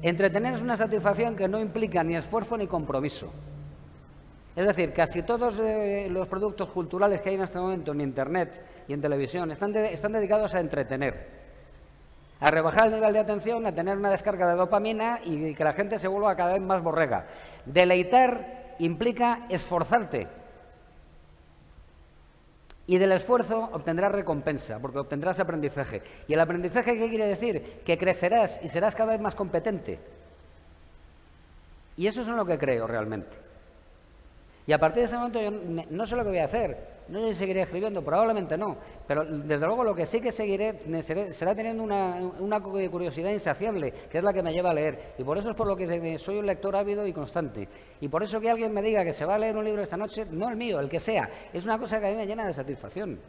[0.00, 3.32] Entretener es una satisfacción que no implica ni esfuerzo ni compromiso.
[4.56, 8.58] Es decir, casi todos eh, los productos culturales que hay en este momento en Internet
[8.88, 11.28] y en televisión están, están dedicados a entretener,
[12.40, 15.74] a rebajar el nivel de atención, a tener una descarga de dopamina y que la
[15.74, 17.26] gente se vuelva cada vez más borrega.
[17.66, 20.26] Deleitar implica esforzarte,
[22.86, 26.02] y del esfuerzo obtendrás recompensa, porque obtendrás aprendizaje.
[26.28, 27.80] ¿Y el aprendizaje qué quiere decir?
[27.84, 29.98] Que crecerás y serás cada vez más competente.
[31.96, 33.45] Y eso es en lo que creo realmente.
[34.66, 36.96] Y a partir de ese momento yo no sé lo que voy a hacer.
[37.08, 38.76] No sé si seguiré escribiendo, probablemente no.
[39.06, 40.80] Pero desde luego lo que sí que seguiré
[41.32, 45.14] será teniendo una, una, curiosidad insaciable, que es la que me lleva a leer.
[45.16, 47.68] Y por eso es por lo que soy un lector ávido y constante.
[48.00, 49.96] Y por eso que alguien me diga que se va a leer un libro esta
[49.96, 52.44] noche, no el mío, el que sea, es una cosa que a mí me llena
[52.44, 53.20] de satisfacción.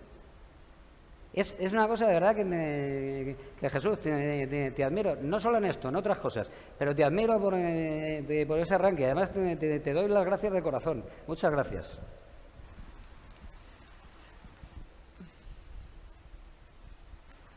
[1.37, 5.95] Es, una cosa de verdad que, que Jesús, te, admiro, no solo en esto, en
[5.95, 9.05] otras cosas, pero te admiro por, eh, por ese arranque.
[9.05, 11.03] Además, te, doy las gracias de corazón.
[11.27, 11.99] Muchas gracias.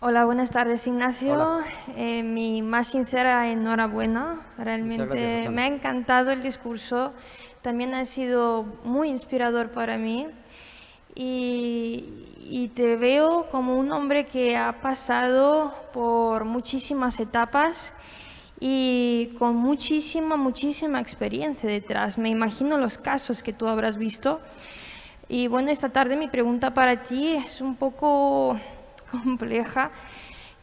[0.01, 1.61] Hola, buenas tardes, Ignacio.
[1.97, 4.47] Eh, mi más sincera enhorabuena.
[4.59, 7.15] Realmente me ha encantado el discurso.
[7.63, 10.29] También ha sido muy inspirador para mí
[11.15, 17.93] y, te veo como un hombre que ha pasado por muchísimas etapas
[18.61, 22.17] y con muchísima, muchísima experiencia detrás.
[22.17, 24.41] Me imagino los casos que tú habrás visto.
[25.29, 28.59] Y bueno, esta tarde mi pregunta para ti es un poco
[29.11, 29.91] compleja.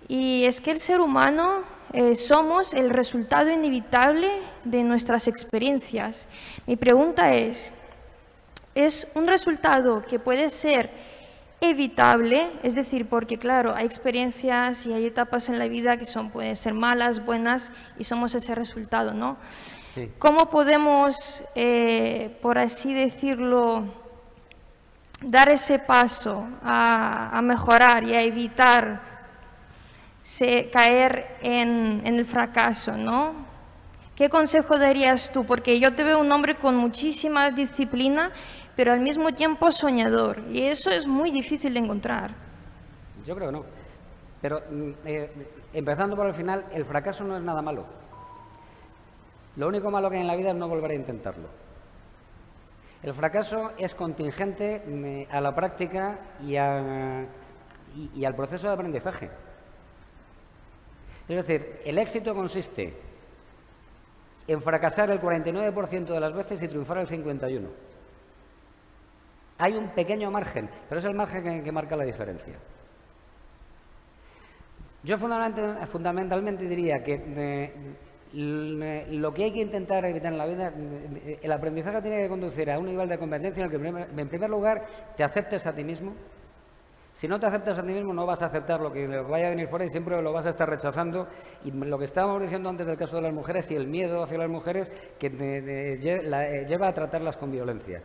[0.08, 4.30] Y es que el ser humano eh, somos el resultado inevitable
[4.64, 6.28] de nuestras experiencias.
[6.66, 7.74] Mi pregunta es,
[8.86, 10.92] es un resultado que puede ser
[11.60, 16.30] evitable, es decir, porque claro, hay experiencias y hay etapas en la vida que son,
[16.30, 19.38] pueden ser malas, buenas, y somos ese resultado, ¿no?
[20.20, 23.86] ¿Cómo podemos, eh, por así decirlo,
[25.22, 29.02] dar ese paso a, mejorar y a evitar
[30.72, 33.48] caer en, en, el fracaso, ¿no?
[34.16, 35.46] ¿Qué consejo darías tú?
[35.46, 38.32] Porque yo te veo un hombre con muchísima disciplina,
[38.78, 42.36] pero al mismo tiempo soñador, y eso es muy difícil de encontrar.
[43.26, 43.66] Yo creo que no.
[44.40, 45.32] Pero mm, eh,
[45.74, 47.86] empezando por el final, el fracaso no es nada malo.
[49.56, 51.50] Lo único malo que hay en la vida es no volver a intentarlo.
[53.02, 59.32] El fracaso es contingente mm, a la práctica y, y al proceso de aprendizaje.
[61.28, 62.94] Es decir, el éxito consiste
[64.48, 67.68] en fracasar el 49% de las veces y triunfar el 51%.
[69.60, 72.58] Hay un pequeño margen, pero es el margen que, marca la diferencia.
[75.04, 77.96] Yo fundamentalmente, diría que
[78.34, 80.74] lo que hay que intentar evitar en la vida,
[81.42, 84.50] el aprendizaje tiene que conducir a un nivel de competencia en el que, en primer
[84.50, 84.86] lugar,
[85.16, 86.14] te aceptes a ti mismo.
[87.14, 89.50] Si no te aceptas a ti mismo, no vas a aceptar lo que vaya a
[89.50, 91.28] venir fuera y siempre lo vas a estar rechazando.
[91.64, 94.38] Y lo que estábamos diciendo antes del caso de las mujeres y el miedo hacia
[94.38, 94.88] las mujeres
[95.18, 95.30] que
[96.68, 98.04] lleva a tratarlas con violencia.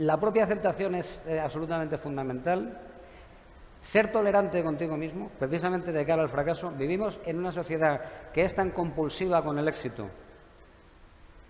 [0.00, 2.74] La propia aceptación es eh, absolutamente fundamental.
[3.82, 6.70] Ser tolerante contigo mismo, precisamente de cara al fracaso.
[6.70, 8.00] Vivimos en una sociedad
[8.32, 10.08] que es tan compulsiva con el éxito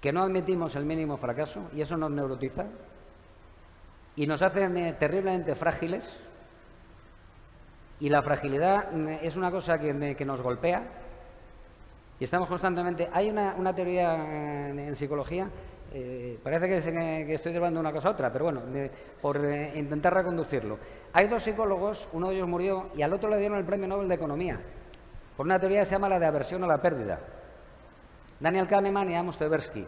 [0.00, 2.64] que no admitimos el mínimo fracaso y eso nos neurotiza
[4.16, 6.18] y nos hace eh, terriblemente frágiles.
[8.00, 10.82] Y la fragilidad mm, es una cosa que, que nos golpea
[12.18, 13.08] y estamos constantemente.
[13.12, 15.48] Hay una, teoría eh, en psicología
[15.92, 18.62] eh, parece que, estoy llevando una cosa a otra, pero bueno,
[19.20, 20.78] por eh, intentar reconducirlo.
[21.12, 24.08] Hay dos psicólogos, uno de ellos murió y al otro le dieron el premio Nobel
[24.08, 24.60] de Economía,
[25.36, 27.18] por una teoría que se llama la de aversión a la pérdida.
[28.38, 29.86] Daniel Kahneman y Amos Tversky.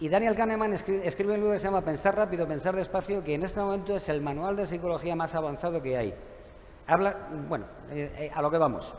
[0.00, 3.42] Y Daniel Kahneman escribe, un libro que se llama Pensar rápido, pensar despacio, que en
[3.42, 6.14] este momento es el manual de psicología más avanzado que hay.
[6.86, 8.94] Habla, bueno, eh, a lo que vamos.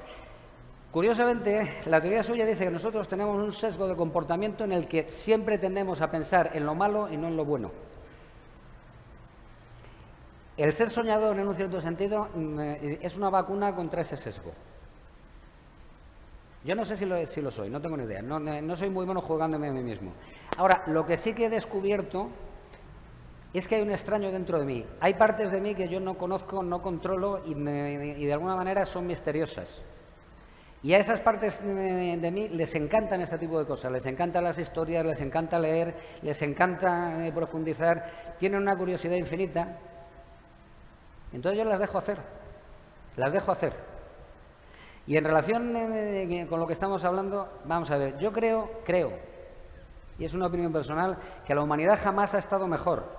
[0.91, 5.11] Curiosamente, la teoría suya dice que nosotros tenemos un sesgo de comportamiento en el que
[5.11, 7.71] siempre tendemos a pensar en lo malo y no en lo bueno.
[10.57, 14.51] El ser soñador, en un cierto sentido, mm, eh, es una vacuna contra ese sesgo.
[16.65, 18.21] Yo no sé si lo, soy, no tengo ni idea.
[18.21, 20.11] No, soy muy bueno jugándome a mí mismo.
[20.57, 22.29] Ahora, lo que sí que he descubierto
[23.53, 24.85] es que hay un extraño dentro de mí.
[24.99, 28.85] Hay partes de mí que yo no conozco, no controlo y, y de alguna manera
[28.85, 29.81] son misteriosas.
[30.81, 34.57] Y a esas partes de, mí les encantan este tipo de cosas, les encantan las
[34.57, 39.75] historias, les encanta leer, les encanta eh, profundizar, tienen una curiosidad infinita.
[41.33, 42.17] Entonces yo las dejo hacer,
[43.17, 43.73] las dejo hacer.
[45.05, 49.11] Y en relación eh, con lo que estamos hablando, vamos a ver, yo creo, creo,
[50.17, 53.18] y es una opinión personal, que la humanidad jamás ha estado mejor.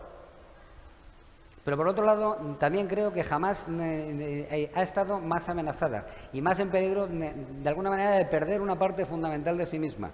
[1.65, 6.59] Pero por otro lado, también creo que jamás eh, ha estado más amenazada y más
[6.59, 10.11] en peligro, de alguna manera, de perder una parte fundamental de sí misma,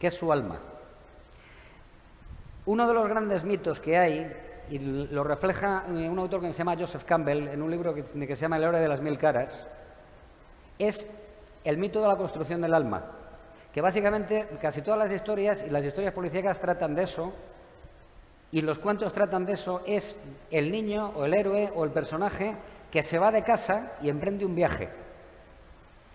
[0.00, 0.58] que es su alma.
[2.66, 4.32] Uno de los grandes mitos que hay,
[4.68, 8.02] y lo refleja eh, un autor que se llama Joseph Campbell en un libro que,
[8.36, 9.64] se llama El hora de las mil caras,
[10.78, 11.08] es
[11.62, 13.04] el mito de la construcción del alma,
[13.72, 17.32] que básicamente casi todas las historias y las historias policíacas tratan de eso,
[18.52, 22.54] y los cuentos tratan de eso, es el niño o el héroe o el personaje
[22.90, 24.90] que se va de casa y emprende un viaje.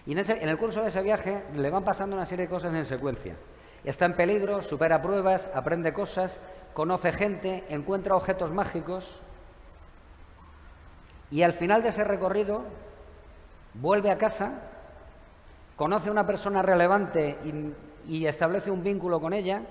[0.06, 2.86] Y en, el curso de ese viaje le van pasando una serie de cosas en
[2.86, 3.36] secuencia.
[3.84, 6.40] Está en peligro, supera pruebas, aprende cosas,
[6.74, 9.20] conoce gente, encuentra objetos mágicos
[11.32, 12.64] y al final de ese recorrido
[13.74, 14.62] vuelve a casa,
[15.76, 17.38] conoce a una persona relevante
[18.08, 19.64] y establece un vínculo con ella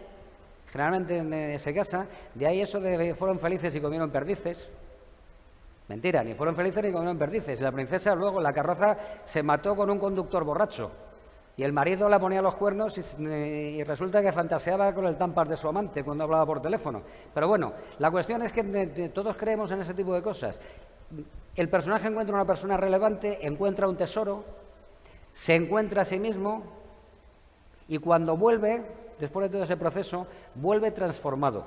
[0.77, 4.69] generalmente se casa, de ahí eso de que fueron felices y comieron perdices.
[5.89, 7.61] Mentira, ni fueron felices ni comieron perdices.
[7.63, 10.91] La princesa luego, la carroza, se mató con un conductor borracho.
[11.57, 15.57] Y el marido la ponía los cuernos y, resulta que fantaseaba con el tampar de
[15.57, 17.01] su amante cuando hablaba por teléfono.
[17.33, 20.61] Pero bueno, la cuestión es que todos creemos en ese tipo de cosas.
[21.55, 24.45] El personaje encuentra una persona relevante, encuentra un tesoro,
[25.33, 26.65] se encuentra a sí mismo
[27.89, 31.67] y cuando vuelve después de todo ese proceso, vuelve transformado.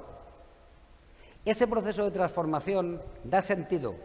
[1.45, 3.95] Ese proceso de transformación da sentido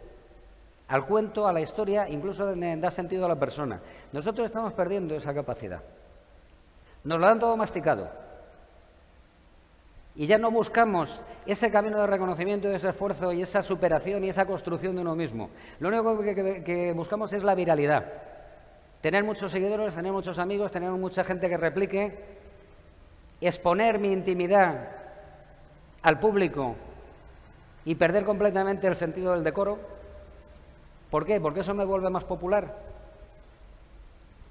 [0.87, 3.81] al cuento, a la historia, incluso da sentido a la persona.
[4.11, 5.81] Nosotros estamos perdiendo esa capacidad.
[7.03, 8.09] Nos lo han todo masticado.
[10.15, 14.45] Y ya no buscamos ese camino de reconocimiento, ese esfuerzo y esa superación y esa
[14.45, 15.49] construcción de uno mismo.
[15.79, 18.05] Lo único que buscamos es la viralidad.
[19.01, 22.17] Tener muchos seguidores, tener muchos amigos, tener mucha gente que replique
[23.41, 24.89] exponer mi intimidad
[26.01, 26.75] al público
[27.83, 29.77] y perder completamente el sentido del decoro.
[31.09, 31.39] ¿Por qué?
[31.39, 32.75] Porque eso me vuelve más popular.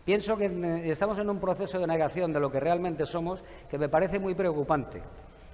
[0.04, 3.78] Pienso que eh, estamos en un proceso de negación de lo que realmente somos que
[3.78, 5.02] me parece muy preocupante.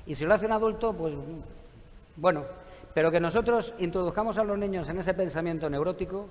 [0.07, 1.14] Y si lo hace un adulto, pues
[2.16, 2.45] bueno,
[2.93, 6.26] pero que nosotros introduzcamos a los niños en ese pensamiento neurótico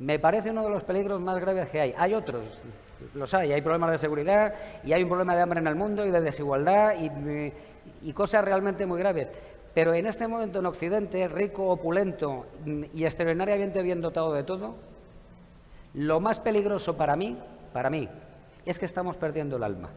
[0.00, 1.94] me parece uno de los peligros más graves que hay.
[1.96, 2.44] Hay otros,
[3.14, 6.06] los hay, hay problemas de seguridad y hay un problema de hambre en el mundo
[6.06, 6.94] y de desigualdad
[8.02, 9.30] y, cosas realmente muy graves.
[9.74, 14.74] Pero en este momento en Occidente, rico, opulento y extraordinariamente bien dotado de todo,
[15.94, 17.38] lo más peligroso para mí,
[17.72, 18.08] para mí,
[18.64, 19.90] es que estamos perdiendo el alma.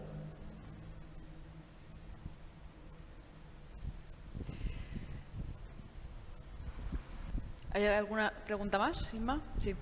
[7.72, 9.42] ¿Hay alguna pregunta más, Inma?
[9.60, 9.74] Sí.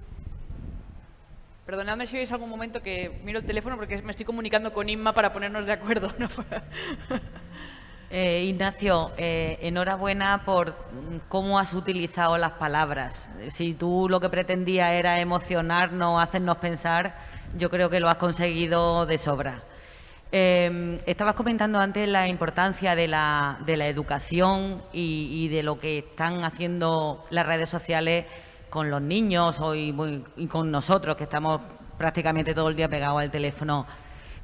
[1.65, 5.13] Perdonadme si veis algún momento que miro el teléfono porque me estoy comunicando con Inma
[5.13, 6.13] para ponernos de acuerdo.
[8.13, 10.75] Eh, Ignacio, eh, enhorabuena por
[11.29, 13.29] cómo has utilizado las palabras.
[13.51, 17.15] Si tú lo que pretendías era emocionarnos, hacernos pensar,
[17.57, 19.63] yo creo que lo has conseguido de sobra.
[20.33, 27.25] Em, estabas comentando antes la importancia de la, educación y, de lo que están haciendo
[27.29, 28.25] las redes sociales
[28.71, 31.61] con los niños y, con nosotros, que estamos
[31.95, 33.85] prácticamente todo el día pegados al teléfono.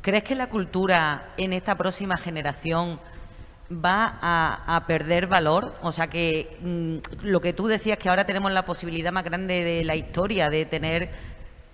[0.01, 2.99] ¿Crees que la cultura en esta próxima generación
[3.71, 5.73] va a, perder valor?
[5.82, 9.63] O sea, que mm, lo que tú decías, que ahora tenemos la posibilidad más grande
[9.63, 11.09] de la historia, de tener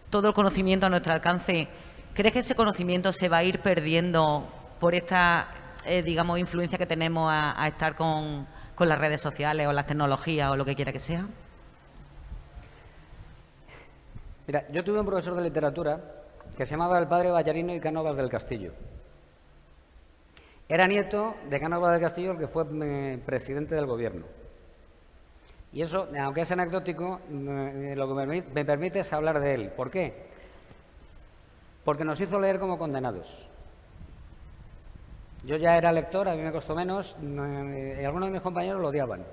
[0.10, 1.68] todo el conocimiento a nuestro alcance
[2.14, 4.48] ¿Crees que ese conocimiento se va a ir perdiendo
[4.80, 5.48] por esta,
[5.84, 8.48] eh, digamos, influencia que tenemos a, estar con,
[8.78, 11.26] las redes sociales o las tecnologías o lo que quiera que sea?
[14.48, 16.00] Mira, yo tuve un profesor de literatura
[16.58, 18.72] que se llamaba el padre Ballarino y Cánovas del Castillo.
[20.68, 24.26] Era nieto de Cánovas del Castillo, el que fue eh, presidente del gobierno.
[25.72, 29.72] Y eso, aunque es anecdótico, eh, lo que me permite es hablar de él.
[29.72, 30.34] ¿Por qué?
[31.84, 33.48] porque nos hizo leer como condenados.
[35.46, 38.88] Yo ya era lector, a mí me costó menos, y algunos de mis compañeros lo
[38.90, 39.26] odiaban.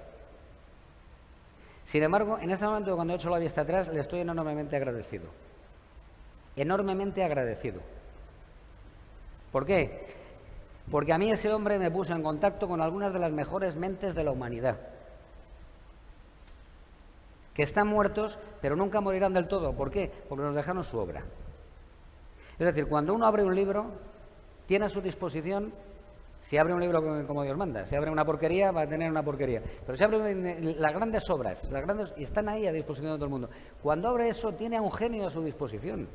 [1.90, 5.24] Sin embargo, en ese momento, cuando he hecho la vista atrás, le estoy enormemente agradecido.
[6.54, 7.80] Enormemente agradecido.
[9.50, 10.06] ¿Por qué?
[10.88, 14.14] Porque a mí ese hombre me puso en contacto con algunas de las mejores mentes
[14.14, 14.78] de la humanidad.
[17.54, 19.72] Que están muertos, pero nunca morirán del todo.
[19.72, 20.12] ¿Por qué?
[20.28, 21.24] Porque nos dejaron su obra.
[22.52, 23.86] Es decir, cuando uno abre un libro,
[24.68, 25.72] tiene a su disposición,
[26.40, 29.22] si abre un libro como Dios manda, si abre una porquería, va a tener una
[29.22, 29.62] porquería.
[29.84, 33.26] Pero si abre las grandes obras, las grandes, y están ahí a disposición de todo
[33.26, 33.50] el mundo.
[33.82, 36.08] Cuando abre eso, tiene a un genio a su disposición.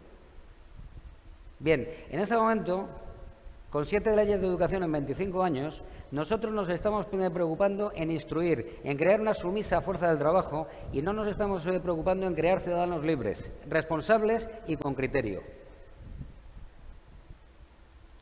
[1.60, 2.88] Bien, en ese momento,
[3.70, 8.98] con siete leyes de educación en 25 años, nosotros nos estamos preocupando en instruir, en
[8.98, 13.04] crear una sumisa fuerza del trabajo y no nos estamos eh, preocupando en crear ciudadanos
[13.04, 15.42] libres, responsables y con criterio.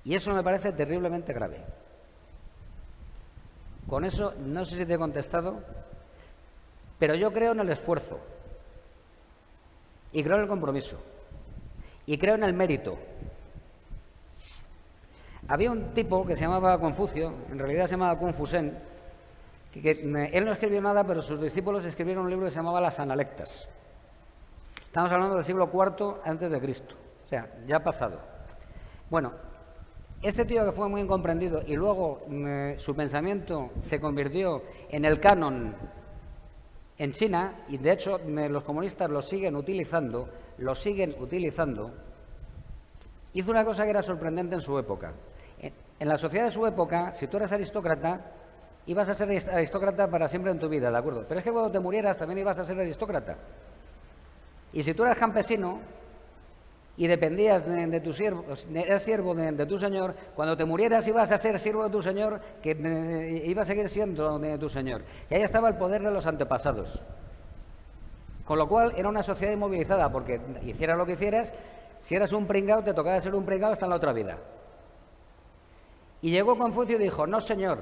[0.05, 1.63] Y eso me parece terriblemente grave.
[3.93, 5.61] Con eso no sé si te he contestado,
[6.97, 8.19] pero yo creo en el esfuerzo
[10.11, 10.99] y creo en el compromiso
[12.07, 12.97] y creo en el mérito.
[15.47, 18.79] Había un tipo que se llamaba Confucio, en realidad se llamaba Confusen,
[19.71, 22.99] que, él no escribió nada, pero sus discípulos escribieron un libro que se llamaba Las
[22.99, 23.69] Analectas.
[24.87, 28.19] Estamos hablando del siglo IV antes de Cristo, o sea, ya ha pasado.
[29.11, 29.33] Bueno,
[30.23, 35.19] este tío que fue muy incomprendido y luego mm, su pensamiento se convirtió en el
[35.19, 35.75] canon
[36.97, 41.91] en China, y de hecho mm, los comunistas lo siguen utilizando, lo siguen utilizando,
[43.33, 45.13] hizo una cosa que era sorprendente en su época.
[45.99, 48.31] En la sociedad de su época, si tú eras aristócrata,
[48.87, 51.25] ibas a ser aristócrata para siempre en tu vida, ¿de acuerdo?
[51.27, 53.37] Pero es que cuando te murieras también ibas a ser aristócrata.
[54.73, 55.79] Y si tú eras campesino,
[56.95, 61.37] y dependías de, tu siervo, eras siervo de, tu Señor, cuando te murieras ibas a
[61.37, 65.01] ser siervo de tu Señor, que eh, iba a seguir siendo de tu Señor.
[65.29, 67.03] Y ahí estaba el poder de los antepasados.
[68.45, 71.51] Con lo cual era una sociedad inmovilizada, porque hicieras lo que hicieras,
[72.01, 74.37] si eras un pringao, te tocaba ser un pringao hasta en la otra vida.
[76.21, 77.79] Y llegó Confucio y dijo, no señor,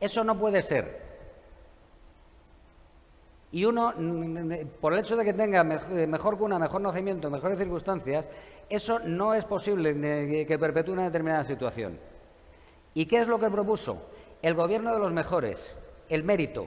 [0.00, 1.11] eso no puede ser.
[3.52, 3.92] Y uno,
[4.80, 8.28] por el hecho de que tenga mejor cuna, mejor nacimiento, mejores circunstancias,
[8.70, 11.98] eso no es posible que perpetúe una determinada situación.
[12.94, 14.08] ¿Y qué es lo que propuso?
[14.40, 15.76] El gobierno de los mejores,
[16.08, 16.66] el mérito.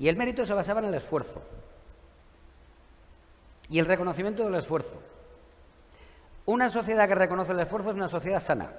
[0.00, 1.40] Y el mérito se basaba en el esfuerzo.
[3.70, 5.00] Y el reconocimiento del esfuerzo.
[6.46, 8.72] Una sociedad que reconoce el esfuerzo es una sociedad sana.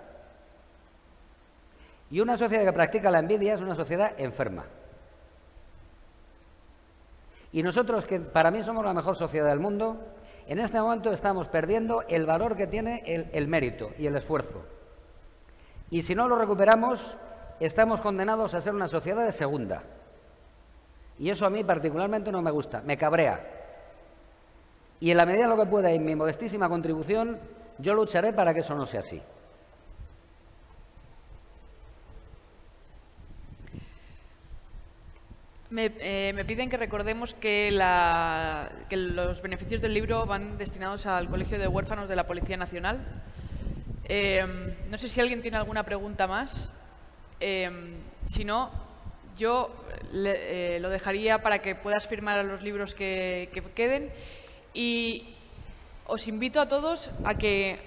[2.12, 4.66] Y una sociedad que practica la envidia es una sociedad enferma.
[7.54, 9.98] Y nosotros, que para mí somos la mejor sociedad del mundo,
[10.48, 14.66] en este momento estamos perdiendo el valor que tiene el, mérito y el esfuerzo.
[15.92, 17.16] Y si no lo recuperamos,
[17.60, 19.84] estamos condenados a ser una sociedad de segunda.
[21.20, 23.46] Y eso a mí particularmente no me gusta, me cabrea.
[25.00, 27.40] Y en la medida de lo que pueda, en mi modestísima contribución,
[27.78, 29.22] yo lucharé para que eso no sea así.
[35.74, 37.72] Me, eh, me piden que recordemos que,
[38.92, 43.00] los beneficios del libro van destinados al Colegio de Huérfanos de la Policía Nacional.
[44.06, 44.46] Eh,
[44.88, 46.72] no sé si alguien tiene alguna pregunta más.
[47.40, 47.72] Eh,
[48.28, 48.70] si no,
[49.36, 49.76] yo
[50.14, 54.12] eh, lo dejaría para que puedas firmar los libros que, que queden.
[54.76, 55.34] Y
[56.06, 57.80] os invito a todos a que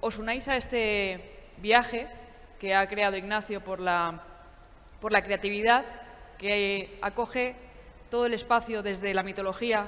[0.00, 1.20] os unáis a este
[1.58, 2.08] viaje
[2.58, 4.20] que ha creado Ignacio por la
[5.00, 5.84] creatividad,
[6.44, 7.56] que acoge
[8.10, 9.86] todo el espacio desde la mitología,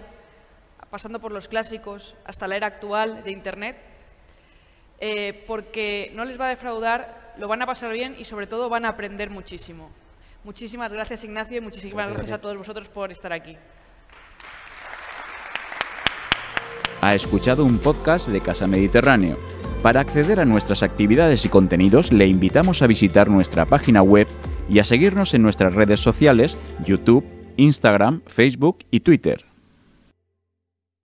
[0.88, 3.76] pasando por los clásicos, hasta la era actual de Internet,
[4.98, 8.70] eh, porque no les va a defraudar, lo van a pasar bien y sobre todo
[8.70, 9.90] van a aprender muchísimo.
[10.44, 13.54] Muchísimas gracias Ignacio y muchísimas gracias a todos vosotros por estar aquí.
[17.02, 19.38] Ha escuchado un podcast de Casa Mediterráneo.
[19.82, 24.26] Para acceder a nuestras actividades y contenidos le invitamos a visitar nuestra página web
[24.68, 27.24] y a seguirnos en nuestras redes sociales, YouTube,
[27.56, 29.45] Instagram, Facebook y Twitter.